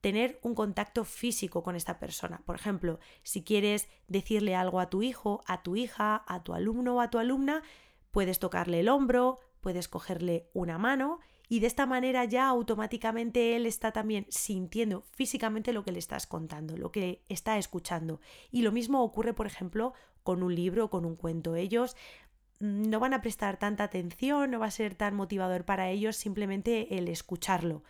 tener 0.05 0.37
un 0.43 0.53
contacto 0.53 1.03
físico 1.03 1.63
con 1.63 1.75
esta 1.75 1.97
persona. 1.97 2.39
Por 2.45 2.57
ejemplo, 2.57 2.99
si 3.23 3.43
quieres 3.43 3.89
decirle 4.07 4.53
algo 4.53 4.79
a 4.79 4.87
tu 4.87 5.01
hijo, 5.01 5.41
a 5.47 5.63
tu 5.63 5.75
hija, 5.75 6.23
a 6.27 6.43
tu 6.43 6.53
alumno 6.53 6.97
o 6.97 7.01
a 7.01 7.09
tu 7.09 7.17
alumna, 7.17 7.63
puedes 8.11 8.37
tocarle 8.37 8.81
el 8.81 8.89
hombro, 8.89 9.39
puedes 9.61 9.87
cogerle 9.87 10.47
una 10.53 10.77
mano 10.77 11.21
y 11.49 11.59
de 11.59 11.65
esta 11.65 11.87
manera 11.87 12.23
ya 12.23 12.47
automáticamente 12.47 13.55
él 13.55 13.65
está 13.65 13.93
también 13.93 14.27
sintiendo 14.29 15.01
físicamente 15.09 15.73
lo 15.73 15.83
que 15.83 15.91
le 15.91 15.97
estás 15.97 16.27
contando, 16.27 16.77
lo 16.77 16.91
que 16.91 17.23
está 17.27 17.57
escuchando. 17.57 18.21
Y 18.51 18.61
lo 18.61 18.71
mismo 18.71 19.01
ocurre, 19.01 19.33
por 19.33 19.47
ejemplo, 19.47 19.95
con 20.21 20.43
un 20.43 20.53
libro 20.53 20.91
con 20.91 21.03
un 21.05 21.15
cuento. 21.15 21.55
Ellos 21.55 21.95
mm, 22.59 22.91
no 22.91 22.99
van 22.99 23.15
a 23.15 23.21
prestar 23.21 23.57
tanta 23.57 23.85
atención, 23.85 24.51
no 24.51 24.59
va 24.59 24.67
a 24.67 24.71
ser 24.71 24.93
tan 24.93 25.15
motivador 25.15 25.65
para 25.65 25.89
ellos 25.89 26.15
simplemente 26.15 26.95
el 26.95 27.07
escucharlo. 27.07 27.81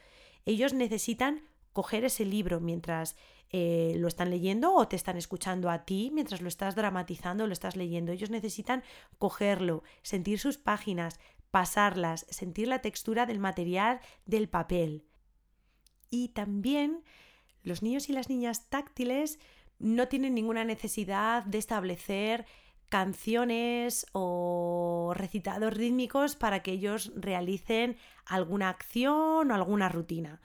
Ellos 0.46 0.74
necesitan 0.74 1.42
coger 1.76 2.06
ese 2.06 2.24
libro 2.24 2.62
mientras 2.62 3.18
eh, 3.50 3.96
lo 3.98 4.08
están 4.08 4.30
leyendo 4.30 4.74
o 4.74 4.88
te 4.88 4.96
están 4.96 5.18
escuchando 5.18 5.70
a 5.70 5.84
ti 5.84 6.10
mientras 6.14 6.42
lo 6.42 6.48
estás 6.48 6.74
dramatizando, 6.74 7.48
lo 7.48 7.52
estás 7.52 7.76
leyendo. 7.76 8.14
Ellos 8.14 8.30
necesitan 8.30 8.82
cogerlo, 9.18 9.84
sentir 10.02 10.40
sus 10.40 10.58
páginas, 10.58 11.20
pasarlas, 11.52 12.28
sentir 12.30 12.70
la 12.70 12.80
textura 12.80 13.26
del 13.26 13.40
material 13.40 14.00
del 14.26 14.48
papel. 14.48 15.04
Y 16.10 16.30
también 16.30 17.04
los 17.62 17.84
niños 17.84 18.08
y 18.08 18.14
las 18.14 18.30
niñas 18.30 18.70
táctiles 18.70 19.38
no 19.78 20.08
tienen 20.08 20.34
ninguna 20.34 20.64
necesidad 20.64 21.44
de 21.44 21.58
establecer 21.58 22.46
canciones 22.88 24.06
o 24.14 25.12
recitados 25.14 25.74
rítmicos 25.74 26.38
para 26.38 26.64
que 26.64 26.72
ellos 26.72 27.12
realicen 27.18 27.98
alguna 28.26 28.70
acción 28.70 29.52
o 29.52 29.56
alguna 29.56 29.90
rutina. 29.90 30.40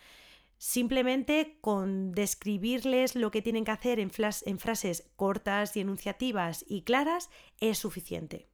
Simplemente 0.63 1.57
con 1.63 2.13
describirles 2.13 3.17
lo 3.17 3.31
que 3.31 3.41
tienen 3.41 3.65
que 3.65 3.71
hacer 3.71 3.99
en, 3.99 4.11
frases 4.11 5.11
cortas 5.17 5.75
y 5.75 5.81
enunciativas 5.81 6.67
y 6.69 6.83
claras 6.83 7.31
es 7.61 7.79
suficiente. 7.79 8.47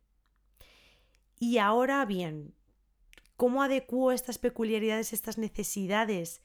Y 1.40 1.58
ahora 1.58 2.04
bien, 2.04 2.54
¿cómo 3.36 3.60
adecuo 3.60 4.12
estas 4.12 4.38
peculiaridades, 4.38 5.12
estas 5.12 5.36
necesidades 5.36 6.42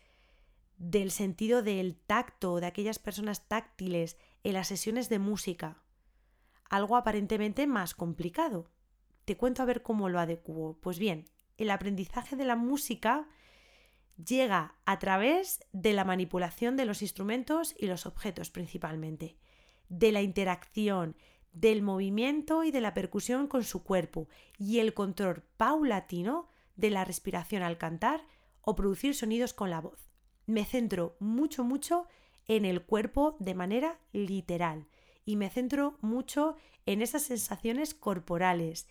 del 0.80 1.12
sentido 1.12 1.62
del 1.62 1.96
tacto, 1.96 2.60
de 2.60 2.66
aquellas 2.66 2.98
personas 2.98 3.48
táctiles 3.48 4.18
en 4.44 4.54
las 4.54 4.68
sesiones 4.68 5.10
de 5.10 5.20
música? 5.20 5.84
Algo 6.72 6.98
aparentemente 6.98 7.68
más 7.68 7.94
complicado. 7.94 8.66
Te 9.26 9.38
cuento 9.38 9.62
a 9.62 9.66
ver 9.66 9.84
cómo 9.84 10.10
lo 10.10 10.20
adecuo. 10.20 10.80
Pues 10.82 10.98
bien, 10.98 11.26
el 11.60 11.70
aprendizaje 11.70 12.36
de 12.36 12.46
la 12.46 12.56
música 12.56 13.30
llega 14.26 14.76
a 14.86 15.00
través 15.00 15.66
de 15.72 15.94
la 15.94 16.04
manipulación 16.04 16.76
de 16.78 16.86
los 16.86 17.02
instrumentos 17.02 17.76
y 17.78 17.88
los 17.88 18.06
objetos 18.06 18.50
principalmente, 18.50 19.38
de 19.90 20.12
la 20.12 20.22
interacción, 20.22 21.16
del 21.54 21.82
movimiento 21.82 22.64
y 22.64 22.72
de 22.72 22.82
la 22.82 22.94
percusión 22.94 23.48
con 23.48 23.64
su 23.64 23.84
cuerpo 23.84 24.28
y 24.58 24.80
el 24.80 24.94
control 24.94 25.44
paulatino 25.58 26.48
de 26.76 26.90
la 26.90 27.04
respiración 27.04 27.62
al 27.64 27.78
cantar 27.78 28.26
o 28.62 28.76
producir 28.76 29.16
sonidos 29.16 29.54
con 29.54 29.70
la 29.70 29.82
voz. 29.82 30.10
Me 30.46 30.66
centro 30.66 31.16
mucho, 31.20 31.64
mucho 31.64 32.08
en 32.48 32.66
el 32.66 32.84
cuerpo 32.84 33.36
de 33.40 33.54
manera 33.54 34.00
literal 34.14 34.88
y 35.26 35.36
me 35.36 35.50
centro 35.50 35.98
mucho 36.02 36.56
en 36.86 37.02
esas 37.02 37.24
sensaciones 37.24 37.94
corporales, 37.94 38.88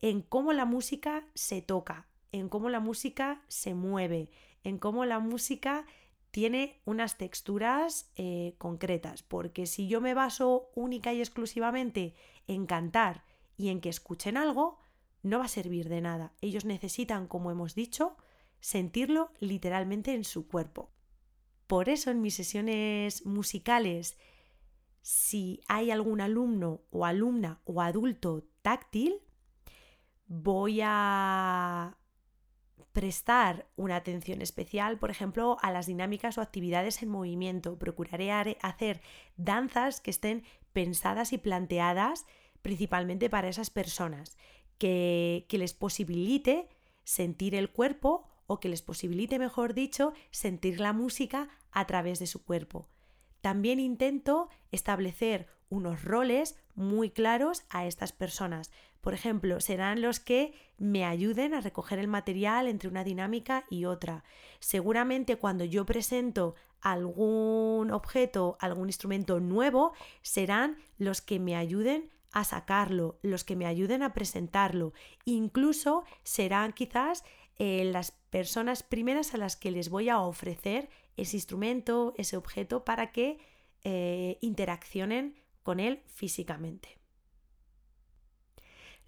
en 0.00 0.22
cómo 0.22 0.52
la 0.52 0.64
música 0.64 1.26
se 1.34 1.62
toca, 1.62 2.06
en 2.32 2.48
cómo 2.48 2.68
la 2.68 2.80
música 2.80 3.42
se 3.48 3.74
mueve, 3.74 4.30
en 4.64 4.78
cómo 4.78 5.04
la 5.04 5.18
música 5.18 5.86
tiene 6.30 6.80
unas 6.84 7.18
texturas 7.18 8.10
eh, 8.16 8.54
concretas, 8.58 9.22
porque 9.22 9.66
si 9.66 9.88
yo 9.88 10.00
me 10.00 10.14
baso 10.14 10.70
única 10.74 11.12
y 11.12 11.20
exclusivamente 11.20 12.14
en 12.46 12.66
cantar 12.66 13.24
y 13.56 13.68
en 13.68 13.80
que 13.80 13.88
escuchen 13.88 14.36
algo, 14.36 14.78
no 15.22 15.38
va 15.38 15.46
a 15.46 15.48
servir 15.48 15.88
de 15.88 16.00
nada. 16.00 16.32
Ellos 16.40 16.64
necesitan, 16.64 17.26
como 17.26 17.50
hemos 17.50 17.74
dicho, 17.74 18.16
sentirlo 18.60 19.32
literalmente 19.40 20.14
en 20.14 20.24
su 20.24 20.46
cuerpo. 20.46 20.90
Por 21.66 21.88
eso 21.88 22.10
en 22.10 22.20
mis 22.22 22.34
sesiones 22.34 23.26
musicales, 23.26 24.18
si 25.02 25.60
hay 25.68 25.90
algún 25.90 26.20
alumno 26.20 26.82
o 26.90 27.06
alumna 27.06 27.60
o 27.64 27.80
adulto 27.80 28.44
táctil, 28.62 29.20
voy 30.26 30.80
a 30.82 31.96
prestar 32.92 33.66
una 33.76 33.96
atención 33.96 34.42
especial, 34.42 34.98
por 34.98 35.10
ejemplo, 35.10 35.56
a 35.62 35.70
las 35.70 35.86
dinámicas 35.86 36.38
o 36.38 36.40
actividades 36.40 37.02
en 37.02 37.08
movimiento. 37.08 37.78
Procuraré 37.78 38.58
hacer 38.60 39.00
danzas 39.36 40.00
que 40.00 40.10
estén 40.10 40.44
pensadas 40.72 41.32
y 41.32 41.38
planteadas 41.38 42.26
principalmente 42.62 43.30
para 43.30 43.48
esas 43.48 43.70
personas, 43.70 44.36
que, 44.78 45.46
que 45.48 45.58
les 45.58 45.72
posibilite 45.72 46.68
sentir 47.04 47.54
el 47.54 47.70
cuerpo 47.70 48.28
o 48.46 48.60
que 48.60 48.68
les 48.68 48.82
posibilite, 48.82 49.38
mejor 49.38 49.74
dicho, 49.74 50.12
sentir 50.30 50.80
la 50.80 50.92
música 50.92 51.48
a 51.70 51.86
través 51.86 52.18
de 52.18 52.26
su 52.26 52.44
cuerpo. 52.44 52.88
También 53.40 53.80
intento 53.80 54.48
establecer 54.70 55.46
unos 55.70 56.04
roles 56.04 56.56
muy 56.74 57.10
claros 57.10 57.62
a 57.70 57.86
estas 57.86 58.12
personas. 58.12 58.70
Por 59.00 59.14
ejemplo, 59.14 59.60
serán 59.60 60.02
los 60.02 60.20
que 60.20 60.52
me 60.76 61.04
ayuden 61.04 61.54
a 61.54 61.60
recoger 61.60 61.98
el 61.98 62.08
material 62.08 62.68
entre 62.68 62.88
una 62.88 63.04
dinámica 63.04 63.64
y 63.70 63.86
otra. 63.86 64.24
Seguramente 64.58 65.36
cuando 65.36 65.64
yo 65.64 65.86
presento 65.86 66.54
algún 66.80 67.90
objeto, 67.90 68.56
algún 68.60 68.88
instrumento 68.88 69.40
nuevo, 69.40 69.92
serán 70.22 70.76
los 70.98 71.20
que 71.22 71.38
me 71.38 71.56
ayuden 71.56 72.10
a 72.32 72.44
sacarlo, 72.44 73.18
los 73.22 73.44
que 73.44 73.56
me 73.56 73.66
ayuden 73.66 74.02
a 74.02 74.12
presentarlo. 74.12 74.92
Incluso 75.24 76.04
serán 76.22 76.72
quizás 76.72 77.24
eh, 77.58 77.84
las 77.84 78.12
personas 78.12 78.82
primeras 78.82 79.34
a 79.34 79.38
las 79.38 79.56
que 79.56 79.70
les 79.70 79.88
voy 79.90 80.08
a 80.08 80.20
ofrecer 80.20 80.88
ese 81.16 81.36
instrumento, 81.36 82.14
ese 82.16 82.36
objeto, 82.36 82.84
para 82.84 83.12
que 83.12 83.38
eh, 83.82 84.38
interaccionen 84.40 85.36
con 85.62 85.80
él 85.80 86.02
físicamente. 86.06 86.99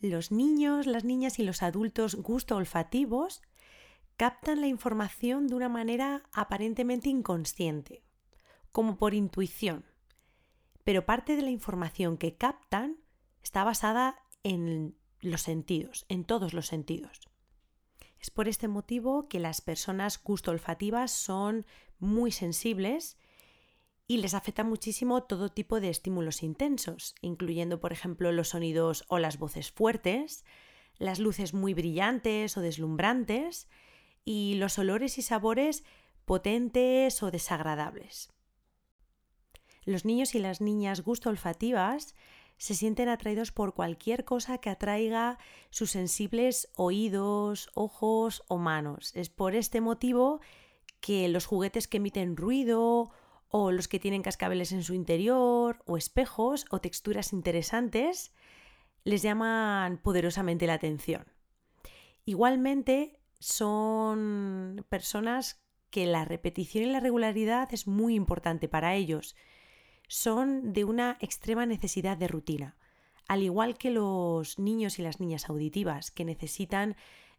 Los 0.02 0.32
niños, 0.32 0.86
las 0.86 1.04
niñas 1.04 1.38
y 1.38 1.44
los 1.44 1.62
adultos 1.62 2.16
gusto 2.16 2.56
olfativos 2.56 3.40
captan 4.16 4.60
la 4.60 4.66
información 4.66 5.46
de 5.46 5.54
una 5.54 5.68
manera 5.68 6.24
aparentemente 6.32 7.08
inconsciente, 7.08 8.02
como 8.72 8.96
por 8.96 9.14
intuición, 9.14 9.84
pero 10.82 11.06
parte 11.06 11.36
de 11.36 11.42
la 11.42 11.50
información 11.50 12.18
que 12.18 12.36
captan 12.36 12.96
está 13.44 13.62
basada 13.62 14.18
en 14.42 14.96
los 15.20 15.42
sentidos, 15.42 16.04
en 16.08 16.24
todos 16.24 16.52
los 16.52 16.66
sentidos. 16.66 17.20
Es 18.18 18.30
por 18.30 18.48
este 18.48 18.66
motivo 18.66 19.28
que 19.28 19.38
las 19.38 19.60
personas 19.60 20.20
gusto 20.20 20.50
olfativas 20.50 21.12
son 21.12 21.64
muy 22.00 22.32
sensibles 22.32 23.16
y 24.12 24.18
les 24.18 24.34
afecta 24.34 24.62
muchísimo 24.62 25.22
todo 25.22 25.48
tipo 25.48 25.80
de 25.80 25.88
estímulos 25.88 26.42
intensos, 26.42 27.14
incluyendo 27.22 27.80
por 27.80 27.94
ejemplo 27.94 28.30
los 28.30 28.50
sonidos 28.50 29.06
o 29.08 29.18
las 29.18 29.38
voces 29.38 29.70
fuertes, 29.72 30.44
las 30.98 31.18
luces 31.18 31.54
muy 31.54 31.72
brillantes 31.72 32.58
o 32.58 32.60
deslumbrantes 32.60 33.70
y 34.22 34.56
los 34.56 34.78
olores 34.78 35.16
y 35.16 35.22
sabores 35.22 35.82
potentes 36.26 37.22
o 37.22 37.30
desagradables. 37.30 38.28
Los 39.86 40.04
niños 40.04 40.34
y 40.34 40.40
las 40.40 40.60
niñas 40.60 41.00
gusto 41.00 41.30
olfativas 41.30 42.14
se 42.58 42.74
sienten 42.74 43.08
atraídos 43.08 43.50
por 43.50 43.72
cualquier 43.72 44.26
cosa 44.26 44.58
que 44.58 44.68
atraiga 44.68 45.38
sus 45.70 45.92
sensibles 45.92 46.68
oídos, 46.76 47.70
ojos 47.72 48.42
o 48.46 48.58
manos. 48.58 49.16
Es 49.16 49.30
por 49.30 49.54
este 49.54 49.80
motivo 49.80 50.42
que 51.00 51.30
los 51.30 51.46
juguetes 51.46 51.88
que 51.88 51.96
emiten 51.96 52.36
ruido 52.36 53.10
o 53.54 53.70
los 53.70 53.86
que 53.86 54.00
tienen 54.00 54.22
cascabeles 54.22 54.72
en 54.72 54.82
su 54.82 54.94
interior, 54.94 55.82
o 55.84 55.98
espejos, 55.98 56.64
o 56.70 56.80
texturas 56.80 57.34
interesantes, 57.34 58.32
les 59.04 59.20
llaman 59.20 59.98
poderosamente 59.98 60.66
la 60.66 60.72
atención. 60.72 61.26
Igualmente, 62.24 63.20
son 63.38 64.86
personas 64.88 65.62
que 65.90 66.06
la 66.06 66.24
repetición 66.24 66.84
y 66.84 66.92
la 66.92 67.00
regularidad 67.00 67.68
es 67.74 67.86
muy 67.86 68.14
importante 68.14 68.68
para 68.68 68.94
ellos. 68.94 69.36
Son 70.08 70.72
de 70.72 70.84
una 70.84 71.18
extrema 71.20 71.66
necesidad 71.66 72.16
de 72.16 72.28
rutina, 72.28 72.78
al 73.28 73.42
igual 73.42 73.76
que 73.76 73.90
los 73.90 74.58
niños 74.58 74.98
y 74.98 75.02
las 75.02 75.20
niñas 75.20 75.50
auditivas, 75.50 76.10
que 76.10 76.24
necesitan 76.24 76.96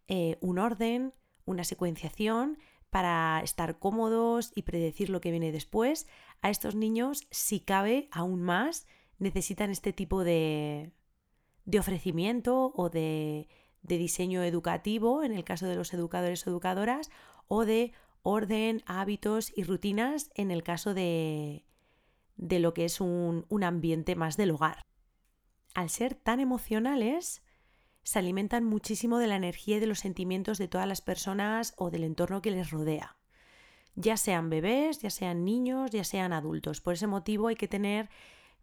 eh, 0.07 0.37
un 0.41 0.59
orden, 0.59 1.15
una 1.45 1.63
secuenciación, 1.63 2.59
para 2.93 3.41
estar 3.43 3.79
cómodos 3.79 4.51
y 4.53 4.61
predecir 4.61 5.09
lo 5.09 5.19
que 5.19 5.31
viene 5.31 5.51
después, 5.51 6.05
a 6.43 6.51
estos 6.51 6.75
niños, 6.75 7.27
si 7.31 7.59
cabe 7.59 8.07
aún 8.11 8.43
más, 8.43 8.85
necesitan 9.17 9.71
este 9.71 9.93
tipo 9.93 10.23
de, 10.23 10.91
de 11.65 11.79
ofrecimiento 11.79 12.71
o 12.75 12.91
de, 12.91 13.49
de 13.81 13.97
diseño 13.97 14.43
educativo, 14.43 15.23
en 15.23 15.33
el 15.33 15.43
caso 15.43 15.65
de 15.65 15.75
los 15.75 15.91
educadores 15.95 16.45
o 16.45 16.51
educadoras, 16.51 17.09
o 17.47 17.65
de 17.65 17.93
orden, 18.21 18.83
hábitos 18.85 19.51
y 19.57 19.63
rutinas 19.63 20.29
en 20.35 20.51
el 20.51 20.61
caso 20.61 20.93
de, 20.93 21.65
de 22.35 22.59
lo 22.59 22.75
que 22.75 22.85
es 22.85 23.01
un, 23.01 23.47
un 23.49 23.63
ambiente 23.63 24.15
más 24.15 24.37
del 24.37 24.51
hogar. 24.51 24.83
Al 25.73 25.89
ser 25.89 26.13
tan 26.13 26.39
emocionales, 26.39 27.41
se 28.03 28.19
alimentan 28.19 28.65
muchísimo 28.65 29.17
de 29.17 29.27
la 29.27 29.35
energía 29.35 29.77
y 29.77 29.79
de 29.79 29.87
los 29.87 29.99
sentimientos 29.99 30.57
de 30.57 30.67
todas 30.67 30.87
las 30.87 31.01
personas 31.01 31.73
o 31.77 31.89
del 31.89 32.03
entorno 32.03 32.41
que 32.41 32.51
les 32.51 32.71
rodea. 32.71 33.15
Ya 33.95 34.17
sean 34.17 34.49
bebés, 34.49 34.99
ya 34.99 35.09
sean 35.09 35.45
niños, 35.45 35.91
ya 35.91 36.03
sean 36.03 36.33
adultos. 36.33 36.81
Por 36.81 36.95
ese 36.95 37.07
motivo 37.07 37.47
hay 37.47 37.55
que 37.55 37.67
tener 37.67 38.09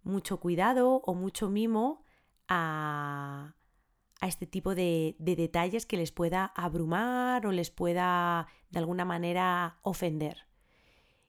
mucho 0.03 0.41
cuidado 0.41 0.97
o 1.05 1.15
mucho 1.15 1.49
mimo 1.49 2.05
a, 2.49 3.55
este 4.21 4.47
tipo 4.47 4.75
de, 4.75 5.17
de 5.19 5.37
detalles 5.37 5.87
que 5.87 5.97
les 5.97 6.13
pueda 6.13 6.53
abrumar 6.55 7.47
o 7.47 7.53
les 7.53 7.71
pueda 7.71 8.49
de 8.71 8.79
alguna 8.79 9.05
manera 9.05 9.79
ofender. 9.83 10.47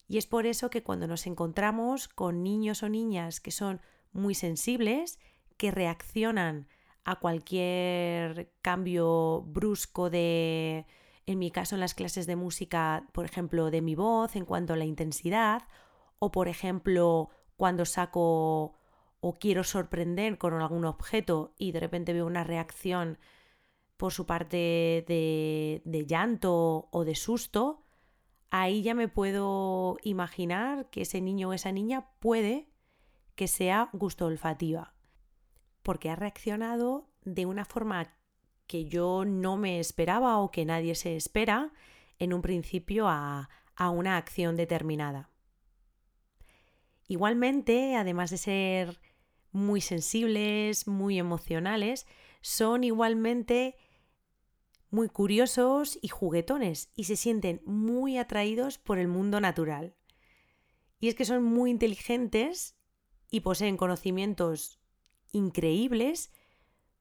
Y 0.08 0.18
es 0.18 0.28
por 0.28 0.46
eso 0.46 0.70
que 0.70 0.84
cuando 0.84 1.08
nos 1.08 1.26
encontramos 1.26 2.10
con 2.10 2.44
niños 2.44 2.84
o 2.84 2.90
niñas 2.90 3.40
que 3.40 3.52
son 3.52 3.80
muy 4.12 4.36
sensibles, 4.36 5.20
que 5.56 5.72
reaccionan 5.72 6.68
a 7.04 7.18
cualquier 7.18 8.54
cambio 8.62 9.44
brusco 9.48 10.10
de, 10.10 10.86
en 11.26 11.40
mi 11.40 11.52
caso 11.52 11.76
en 11.76 11.82
las 11.82 11.94
clases 11.94 12.28
de 12.28 12.36
música, 12.36 13.08
por 13.14 13.26
ejemplo, 13.26 13.72
de 13.72 13.82
mi 13.82 13.96
voz 13.96 14.36
en 14.36 14.46
cuanto 14.46 14.74
a 14.74 14.78
la 14.78 14.86
intensidad, 14.86 15.64
o 16.20 16.32
por 16.32 16.48
ejemplo, 16.48 17.30
cuando 17.58 17.86
saco 17.86 18.76
o 19.20 19.34
quiero 19.40 19.64
sorprender 19.64 20.38
con 20.38 20.54
algún 20.54 20.86
objeto 20.86 21.54
y 21.58 21.72
de 21.72 21.80
repente 21.80 22.14
veo 22.14 22.26
una 22.26 22.44
reacción 22.44 23.20
por 23.98 24.12
su 24.12 24.26
parte 24.26 25.06
de, 25.08 25.82
de 25.86 26.06
llanto 26.06 26.90
o 26.92 27.06
de 27.06 27.16
susto, 27.16 27.86
ahí 28.50 28.82
ya 28.82 28.96
me 28.96 29.08
puedo 29.08 29.98
imaginar 30.04 30.90
que 30.90 31.02
ese 31.02 31.22
niño 31.22 31.50
o 31.50 31.54
esa 31.54 31.72
niña 31.72 32.10
puede 32.20 32.68
que 33.36 33.48
sea 33.48 33.90
gusto 33.94 34.26
olfativa, 34.26 34.94
porque 35.84 36.10
ha 36.10 36.16
reaccionado 36.16 37.10
de 37.24 37.46
una 37.46 37.66
forma 37.66 38.14
que 38.68 38.86
yo 38.86 39.26
no 39.26 39.58
me 39.58 39.80
esperaba 39.80 40.38
o 40.38 40.52
que 40.52 40.66
nadie 40.66 40.96
se 40.96 41.16
espera 41.16 41.74
en 42.20 42.34
un 42.34 42.42
principio 42.42 43.08
a, 43.08 43.50
a 43.76 43.90
una 43.90 44.18
acción 44.18 44.56
determinada. 44.56 45.30
Igualmente, 47.08 47.96
además 47.96 48.30
de 48.30 48.38
ser 48.38 49.02
muy 49.52 49.82
sensibles, 49.82 50.88
muy 50.88 51.20
emocionales, 51.20 52.08
son 52.42 52.84
igualmente 52.84 53.76
muy 54.90 55.10
curiosos 55.10 55.98
y 56.02 56.10
juguetones 56.10 56.92
y 56.96 57.06
se 57.06 57.16
sienten 57.16 57.62
muy 57.66 58.18
atraídos 58.18 58.78
por 58.78 58.98
el 58.98 59.08
mundo 59.08 59.40
natural. 59.40 59.96
Y 61.00 61.08
es 61.08 61.16
que 61.16 61.26
son 61.26 61.44
muy 61.44 61.72
inteligentes 61.72 62.76
y 63.30 63.40
poseen 63.40 63.78
conocimientos 63.78 64.81
increíbles 65.32 66.32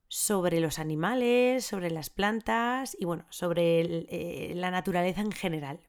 sobre 0.08 0.60
los 0.60 0.78
animales, 0.78 1.64
sobre 1.64 1.90
las 1.90 2.10
plantas 2.10 2.96
y 2.98 3.04
bueno, 3.04 3.26
sobre 3.30 3.80
eh, 3.82 4.54
la 4.56 4.70
naturaleza 4.70 5.20
en 5.20 5.32
general. 5.32 5.80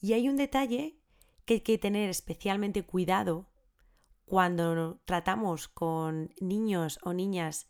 Y 0.00 0.12
hay 0.12 0.28
un 0.28 0.36
detalle 0.36 0.98
que 1.44 1.54
hay 1.54 1.60
que 1.60 1.78
tener 1.78 2.10
especialmente 2.10 2.82
cuidado 2.82 3.46
cuando 4.24 5.00
tratamos 5.04 5.68
con 5.68 6.34
niños 6.40 6.98
o 7.02 7.12
niñas 7.12 7.66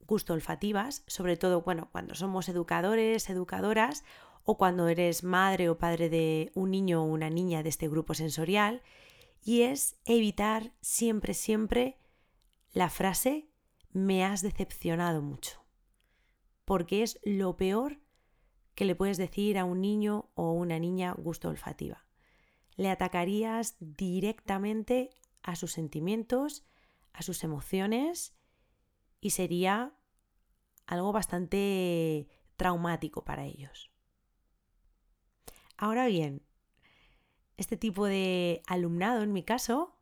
gusto 0.00 0.34
olfativas, 0.34 1.04
sobre 1.06 1.36
todo 1.36 1.62
bueno, 1.62 1.88
cuando 1.92 2.14
somos 2.14 2.48
educadores, 2.48 3.30
educadoras 3.30 4.04
o 4.44 4.56
cuando 4.56 4.88
eres 4.88 5.22
madre 5.22 5.68
o 5.68 5.78
padre 5.78 6.08
de 6.08 6.50
un 6.54 6.70
niño 6.70 7.02
o 7.02 7.06
una 7.06 7.30
niña 7.30 7.62
de 7.62 7.68
este 7.68 7.88
grupo 7.88 8.14
sensorial, 8.14 8.82
y 9.42 9.62
es 9.62 9.96
evitar 10.04 10.72
siempre, 10.80 11.34
siempre 11.34 11.96
la 12.72 12.88
frase 12.88 13.48
me 13.92 14.24
has 14.24 14.42
decepcionado 14.42 15.22
mucho, 15.22 15.64
porque 16.64 17.02
es 17.02 17.18
lo 17.24 17.56
peor 17.56 18.00
que 18.74 18.84
le 18.84 18.94
puedes 18.94 19.18
decir 19.18 19.58
a 19.58 19.64
un 19.64 19.80
niño 19.80 20.30
o 20.34 20.52
una 20.52 20.78
niña 20.78 21.12
gusto 21.12 21.48
olfativa. 21.48 22.06
Le 22.76 22.88
atacarías 22.88 23.76
directamente 23.80 25.10
a 25.42 25.56
sus 25.56 25.72
sentimientos, 25.72 26.64
a 27.12 27.22
sus 27.22 27.42
emociones 27.44 28.34
y 29.20 29.30
sería 29.30 29.92
algo 30.86 31.12
bastante 31.12 32.28
traumático 32.56 33.24
para 33.24 33.44
ellos. 33.44 33.90
Ahora 35.76 36.06
bien, 36.06 36.42
este 37.56 37.76
tipo 37.76 38.06
de 38.06 38.62
alumnado, 38.66 39.22
en 39.22 39.32
mi 39.32 39.42
caso, 39.42 39.99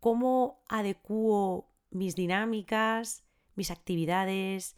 ¿cómo 0.00 0.62
adecuo 0.68 1.70
mis 1.90 2.16
dinámicas, 2.16 3.24
mis 3.54 3.70
actividades, 3.70 4.76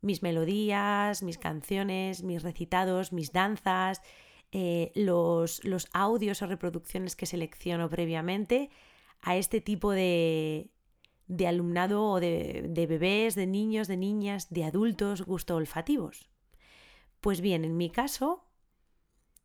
mis 0.00 0.22
melodías, 0.22 1.22
mis 1.22 1.38
canciones, 1.38 2.22
mis 2.22 2.42
recitados, 2.42 3.12
mis 3.12 3.32
danzas, 3.32 4.02
eh, 4.52 4.92
los, 4.94 5.64
los 5.64 5.88
audios 5.92 6.42
o 6.42 6.46
reproducciones 6.46 7.16
que 7.16 7.26
selecciono 7.26 7.90
previamente 7.90 8.70
a 9.20 9.36
este 9.36 9.60
tipo 9.60 9.90
de, 9.92 10.70
de 11.26 11.46
alumnado 11.46 12.04
o 12.04 12.20
de, 12.20 12.66
de, 12.68 12.86
bebés, 12.86 13.34
de 13.34 13.46
niños, 13.46 13.88
de 13.88 13.96
niñas, 13.96 14.50
de 14.50 14.64
adultos 14.64 15.22
gusto 15.22 15.56
olfativos. 15.56 16.28
Pues 17.20 17.40
bien, 17.40 17.64
en 17.64 17.76
mi 17.76 17.90
caso 17.90 18.44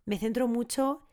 me 0.06 0.18
centro 0.18 0.48
mucho 0.48 1.08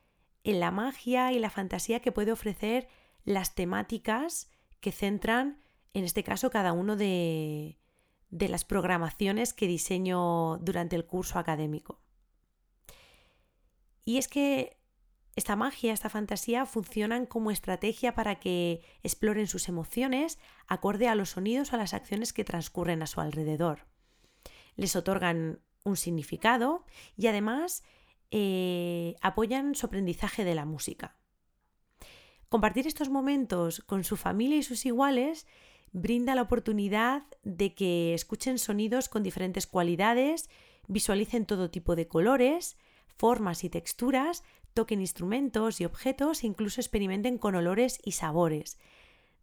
en 0.44 0.60
la 0.60 0.70
magia 0.70 1.32
y 1.32 1.38
la 1.38 1.50
fantasía 1.50 2.00
que 2.00 2.12
puede 2.12 2.32
ofrecer 2.32 2.88
las 3.28 3.54
temáticas 3.54 4.50
que 4.80 4.90
centran 4.90 5.60
en 5.92 6.04
este 6.04 6.24
caso 6.24 6.50
cada 6.50 6.72
uno 6.72 6.96
de, 6.96 7.78
de 8.30 8.48
las 8.48 8.64
programaciones 8.64 9.52
que 9.52 9.66
diseño 9.66 10.56
durante 10.58 10.96
el 10.96 11.04
curso 11.04 11.38
académico. 11.38 12.00
Y 14.06 14.16
es 14.16 14.28
que 14.28 14.78
esta 15.36 15.56
magia, 15.56 15.92
esta 15.92 16.08
fantasía 16.08 16.64
funcionan 16.64 17.26
como 17.26 17.50
estrategia 17.50 18.14
para 18.14 18.40
que 18.40 18.82
exploren 19.02 19.46
sus 19.46 19.68
emociones 19.68 20.38
acorde 20.66 21.06
a 21.06 21.14
los 21.14 21.30
sonidos 21.30 21.72
o 21.72 21.76
a 21.76 21.78
las 21.78 21.92
acciones 21.92 22.32
que 22.32 22.44
transcurren 22.44 23.02
a 23.02 23.06
su 23.06 23.20
alrededor. 23.20 23.86
Les 24.74 24.96
otorgan 24.96 25.60
un 25.84 25.96
significado 25.96 26.86
y 27.16 27.26
además 27.26 27.82
eh, 28.30 29.16
apoyan 29.20 29.74
su 29.74 29.84
aprendizaje 29.84 30.44
de 30.44 30.54
la 30.54 30.64
música. 30.64 31.17
Compartir 32.48 32.86
estos 32.86 33.10
momentos 33.10 33.80
con 33.80 34.04
su 34.04 34.16
familia 34.16 34.56
y 34.56 34.62
sus 34.62 34.86
iguales 34.86 35.46
brinda 35.92 36.34
la 36.34 36.42
oportunidad 36.42 37.24
de 37.42 37.74
que 37.74 38.14
escuchen 38.14 38.58
sonidos 38.58 39.08
con 39.08 39.22
diferentes 39.22 39.66
cualidades, 39.66 40.48
visualicen 40.86 41.46
todo 41.46 41.70
tipo 41.70 41.96
de 41.96 42.08
colores, 42.08 42.76
formas 43.06 43.64
y 43.64 43.70
texturas, 43.70 44.44
toquen 44.72 45.00
instrumentos 45.00 45.80
y 45.80 45.84
objetos 45.84 46.42
e 46.42 46.46
incluso 46.46 46.80
experimenten 46.80 47.36
con 47.36 47.54
olores 47.54 48.00
y 48.04 48.12
sabores. 48.12 48.78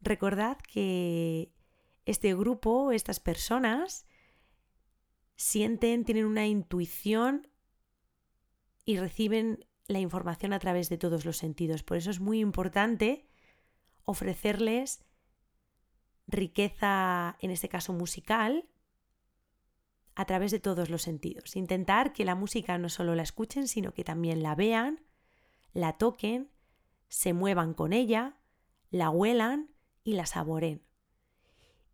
Recordad 0.02 0.58
que 0.58 1.52
este 2.06 2.34
grupo, 2.36 2.92
estas 2.92 3.20
personas, 3.20 4.06
sienten, 5.36 6.06
tienen 6.06 6.26
una 6.26 6.48
intuición 6.48 7.48
y 8.86 8.98
reciben 8.98 9.66
la 9.88 10.00
información 10.00 10.54
a 10.54 10.60
través 10.60 10.90
de 10.90 10.98
todos 10.98 11.26
los 11.26 11.38
sentidos. 11.38 11.84
Por 11.84 11.98
eso 11.98 12.12
es 12.12 12.20
muy 12.20 12.40
importante 12.40 13.28
ofrecerles 14.04 15.04
riqueza, 16.28 17.38
en 17.40 17.52
este 17.52 17.70
caso 17.70 17.94
musical, 17.94 18.68
a 20.16 20.26
través 20.26 20.52
de 20.52 20.60
todos 20.60 20.90
los 20.90 21.02
sentidos. 21.02 21.56
Intentar 21.56 22.14
que 22.14 22.26
la 22.26 22.36
música 22.36 22.78
no 22.78 22.90
solo 22.90 23.16
la 23.16 23.24
escuchen, 23.24 23.68
sino 23.68 23.94
que 23.94 24.04
también 24.04 24.42
la 24.42 24.56
vean, 24.56 25.06
la 25.74 25.94
toquen, 25.94 26.50
se 27.10 27.34
muevan 27.34 27.74
con 27.74 27.94
ella, 27.94 28.38
la 28.90 29.10
huelan 29.10 29.72
y 30.04 30.14
la 30.14 30.26
saboren. 30.26 30.84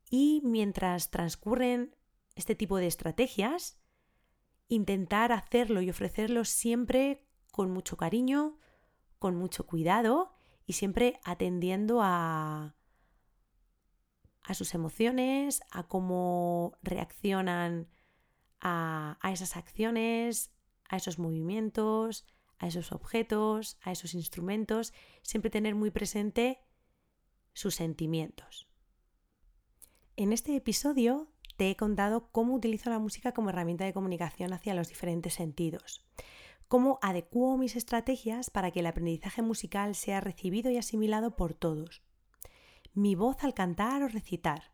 Y 0.10 0.42
mientras 0.44 1.10
transcurren 1.10 1.96
este 2.36 2.56
tipo 2.56 2.78
de 2.78 2.88
estrategias, 2.88 3.80
intentar 4.68 5.32
hacerlo 5.32 5.82
y 5.82 5.90
ofrecerlo 5.90 6.46
siempre 6.46 7.26
con 7.52 7.72
mucho 7.72 7.98
cariño, 7.98 8.58
con 9.20 9.36
mucho 9.36 9.66
cuidado 9.66 10.34
y 10.66 10.74
siempre 10.74 11.20
atendiendo 11.24 12.02
a, 12.02 12.76
a 14.44 14.54
sus 14.54 14.74
emociones, 14.74 15.62
a 15.70 15.88
cómo 15.88 16.78
reaccionan 16.82 17.88
a, 18.60 19.18
a 19.22 19.32
esas 19.32 19.58
acciones, 19.58 20.52
a 20.90 20.98
esos 20.98 21.20
movimientos, 21.20 22.26
a 22.58 22.68
esos 22.68 22.92
objetos, 22.92 23.78
a 23.82 23.92
esos 23.92 24.14
instrumentos, 24.14 24.94
siempre 25.24 25.50
tener 25.50 25.76
muy 25.76 25.92
presente 25.92 26.60
sus 27.54 27.76
sentimientos. 27.76 28.68
En 30.16 30.32
este 30.34 30.56
episodio 30.56 31.32
te 31.58 31.70
he 31.70 31.76
contado 31.76 32.30
cómo 32.32 32.54
utilizo 32.54 32.90
la 32.90 33.00
música 33.00 33.34
como 33.34 33.50
herramienta 33.50 33.86
de 33.86 33.94
comunicación 33.94 34.54
hacia 34.54 34.74
los 34.74 34.90
diferentes 34.90 35.34
sentidos, 35.34 36.06
cómo 36.72 37.00
adecuo 37.02 37.58
mis 37.58 37.76
estrategias 37.76 38.50
para 38.50 38.72
que 38.72 38.80
el 38.80 38.86
aprendizaje 38.86 39.42
musical 39.42 39.94
sea 39.94 40.22
recibido 40.22 40.72
y 40.72 40.78
asimilado 40.78 41.36
por 41.36 41.54
todos, 41.54 42.02
mi 42.94 43.14
voz 43.14 43.44
al 43.44 43.54
cantar 43.54 44.04
o 44.04 44.08
recitar, 44.08 44.72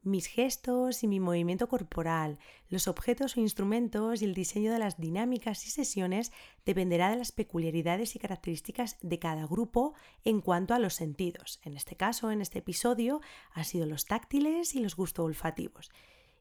mis 0.00 0.26
gestos 0.26 1.02
y 1.02 1.06
mi 1.06 1.20
movimiento 1.20 1.68
corporal, 1.68 2.38
los 2.70 2.88
objetos 2.88 3.36
o 3.36 3.40
instrumentos 3.40 4.22
y 4.22 4.24
el 4.24 4.32
diseño 4.32 4.72
de 4.72 4.78
las 4.78 4.96
dinámicas 4.96 5.66
y 5.66 5.70
sesiones 5.70 6.32
dependerá 6.64 7.10
de 7.10 7.16
las 7.16 7.30
peculiaridades 7.30 8.16
y 8.16 8.18
características 8.18 8.96
de 9.02 9.18
cada 9.18 9.46
grupo 9.46 9.92
en 10.24 10.40
cuanto 10.40 10.72
a 10.72 10.78
los 10.78 10.94
sentidos. 10.94 11.60
En 11.62 11.76
este 11.76 11.94
caso, 11.94 12.30
en 12.30 12.40
este 12.40 12.60
episodio, 12.60 13.20
han 13.52 13.66
sido 13.66 13.84
los 13.84 14.06
táctiles 14.06 14.74
y 14.74 14.80
los 14.80 14.96
gusto 14.96 15.22
olfativos. 15.24 15.90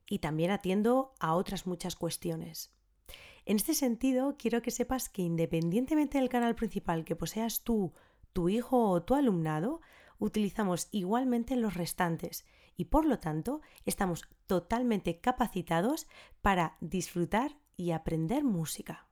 Y 0.07 0.19
también 0.19 0.51
atiendo 0.51 1.13
a 1.19 1.35
otras 1.35 1.67
muchas 1.67 1.97
cuestiones. 1.97 2.73
En 3.45 3.57
este 3.57 3.73
sentido, 3.73 4.35
quiero 4.37 4.61
que 4.61 4.71
sepas 4.71 5.09
que 5.09 5.21
independientemente 5.21 6.17
del 6.17 6.29
canal 6.29 6.55
principal 6.55 7.03
que 7.03 7.15
poseas 7.15 7.63
tú, 7.63 7.93
tu 8.31 8.47
hijo 8.49 8.89
o 8.89 9.03
tu 9.03 9.15
alumnado, 9.15 9.81
utilizamos 10.17 10.87
igualmente 10.91 11.55
los 11.55 11.73
restantes 11.73 12.45
y 12.77 12.85
por 12.85 13.05
lo 13.05 13.19
tanto 13.19 13.61
estamos 13.85 14.23
totalmente 14.47 15.19
capacitados 15.19 16.07
para 16.41 16.77
disfrutar 16.79 17.57
y 17.75 17.91
aprender 17.91 18.43
música. 18.43 19.07